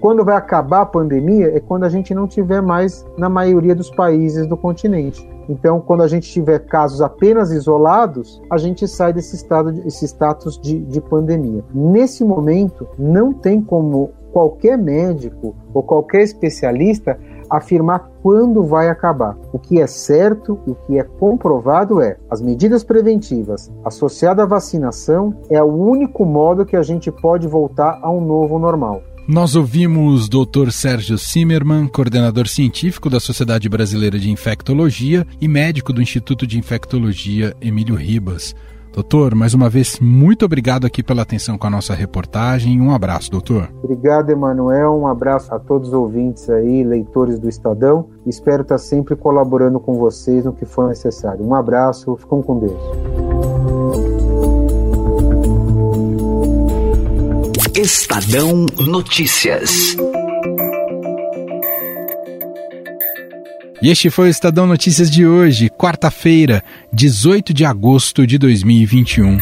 Quando 0.00 0.24
vai 0.24 0.34
acabar 0.34 0.80
a 0.80 0.86
pandemia 0.86 1.54
é 1.54 1.60
quando 1.60 1.84
a 1.84 1.88
gente 1.90 2.14
não 2.14 2.26
tiver 2.26 2.62
mais 2.62 3.04
na 3.18 3.28
maioria 3.28 3.74
dos 3.74 3.90
países 3.90 4.46
do 4.46 4.56
continente. 4.56 5.28
Então, 5.46 5.78
quando 5.80 6.02
a 6.02 6.08
gente 6.08 6.30
tiver 6.30 6.60
casos 6.60 7.02
apenas 7.02 7.50
isolados, 7.50 8.42
a 8.50 8.56
gente 8.56 8.88
sai 8.88 9.12
desse, 9.12 9.36
estado, 9.36 9.82
esse 9.84 10.06
status 10.06 10.58
de, 10.58 10.78
de 10.80 11.00
pandemia. 11.00 11.62
Nesse 11.74 12.24
momento, 12.24 12.88
não 12.98 13.32
tem 13.32 13.60
como 13.60 14.10
qualquer 14.32 14.78
médico 14.78 15.54
ou 15.72 15.82
qualquer 15.82 16.22
especialista 16.22 17.18
afirmar 17.50 18.10
quando 18.22 18.64
vai 18.64 18.88
acabar. 18.88 19.36
O 19.52 19.58
que 19.58 19.80
é 19.80 19.86
certo 19.86 20.58
e 20.66 20.70
o 20.70 20.74
que 20.74 20.98
é 20.98 21.02
comprovado 21.02 22.00
é 22.00 22.16
as 22.30 22.40
medidas 22.40 22.84
preventivas 22.84 23.70
associadas 23.84 24.44
à 24.44 24.46
vacinação 24.46 25.34
é 25.50 25.62
o 25.62 25.66
único 25.66 26.24
modo 26.24 26.66
que 26.66 26.76
a 26.76 26.82
gente 26.82 27.10
pode 27.10 27.46
voltar 27.46 27.98
a 28.02 28.10
um 28.10 28.20
novo 28.20 28.58
normal. 28.58 29.02
Nós 29.28 29.56
ouvimos 29.56 30.28
Dr. 30.28 30.70
Sérgio 30.70 31.16
Zimmermann, 31.16 31.88
coordenador 31.88 32.46
científico 32.46 33.10
da 33.10 33.18
Sociedade 33.18 33.68
Brasileira 33.68 34.20
de 34.20 34.30
Infectologia 34.30 35.26
e 35.40 35.48
médico 35.48 35.92
do 35.92 36.00
Instituto 36.00 36.46
de 36.46 36.56
Infectologia 36.56 37.52
Emílio 37.60 37.96
Ribas. 37.96 38.54
Doutor, 38.96 39.34
mais 39.34 39.52
uma 39.52 39.68
vez, 39.68 40.00
muito 40.00 40.46
obrigado 40.46 40.86
aqui 40.86 41.02
pela 41.02 41.20
atenção 41.20 41.58
com 41.58 41.66
a 41.66 41.70
nossa 41.70 41.92
reportagem. 41.92 42.80
Um 42.80 42.94
abraço, 42.94 43.30
doutor. 43.30 43.68
Obrigado, 43.82 44.30
Emanuel. 44.30 44.98
Um 44.98 45.06
abraço 45.06 45.54
a 45.54 45.58
todos 45.58 45.88
os 45.88 45.94
ouvintes 45.94 46.48
aí, 46.48 46.82
leitores 46.82 47.38
do 47.38 47.46
Estadão. 47.46 48.08
Espero 48.26 48.62
estar 48.62 48.78
sempre 48.78 49.14
colaborando 49.14 49.78
com 49.78 49.98
vocês 49.98 50.46
no 50.46 50.54
que 50.54 50.64
for 50.64 50.88
necessário. 50.88 51.46
Um 51.46 51.54
abraço, 51.54 52.16
ficam 52.16 52.40
com 52.40 52.58
Deus. 52.58 52.80
Estadão 57.76 58.64
Notícias. 58.78 59.94
E 63.82 63.90
este 63.90 64.08
foi 64.08 64.28
o 64.28 64.30
Estadão 64.30 64.66
Notícias 64.66 65.10
de 65.10 65.26
hoje, 65.26 65.68
quarta-feira, 65.68 66.64
18 66.92 67.52
de 67.52 67.64
agosto 67.64 68.24
de 68.26 68.38
2021. 68.38 69.38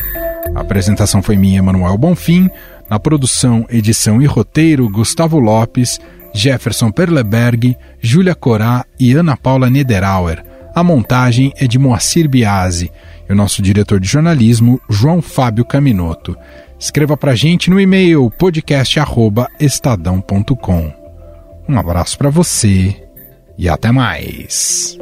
A 0.54 0.60
apresentação 0.60 1.22
foi 1.22 1.36
minha, 1.36 1.62
Manuel 1.62 1.96
Bonfim. 1.96 2.50
Na 2.90 2.98
produção, 2.98 3.64
edição 3.70 4.20
e 4.20 4.26
roteiro, 4.26 4.88
Gustavo 4.88 5.38
Lopes, 5.38 6.00
Jefferson 6.34 6.90
Perleberg, 6.90 7.76
Júlia 8.00 8.34
Corá 8.34 8.84
e 8.98 9.12
Ana 9.12 9.36
Paula 9.36 9.70
Niederauer. 9.70 10.44
A 10.74 10.82
montagem 10.82 11.52
é 11.56 11.68
de 11.68 11.78
Moacir 11.78 12.28
Biasi 12.28 12.90
e 13.28 13.32
o 13.32 13.36
nosso 13.36 13.62
diretor 13.62 14.00
de 14.00 14.08
jornalismo, 14.08 14.80
João 14.90 15.22
Fábio 15.22 15.64
Caminoto. 15.64 16.36
Escreva 16.78 17.16
para 17.16 17.36
gente 17.36 17.70
no 17.70 17.80
e-mail 17.80 18.28
podcast@estadão.com. 18.32 20.92
Um 21.68 21.78
abraço 21.78 22.18
para 22.18 22.28
você 22.28 23.04
e 23.56 23.68
até 23.68 23.90
mais. 23.92 24.98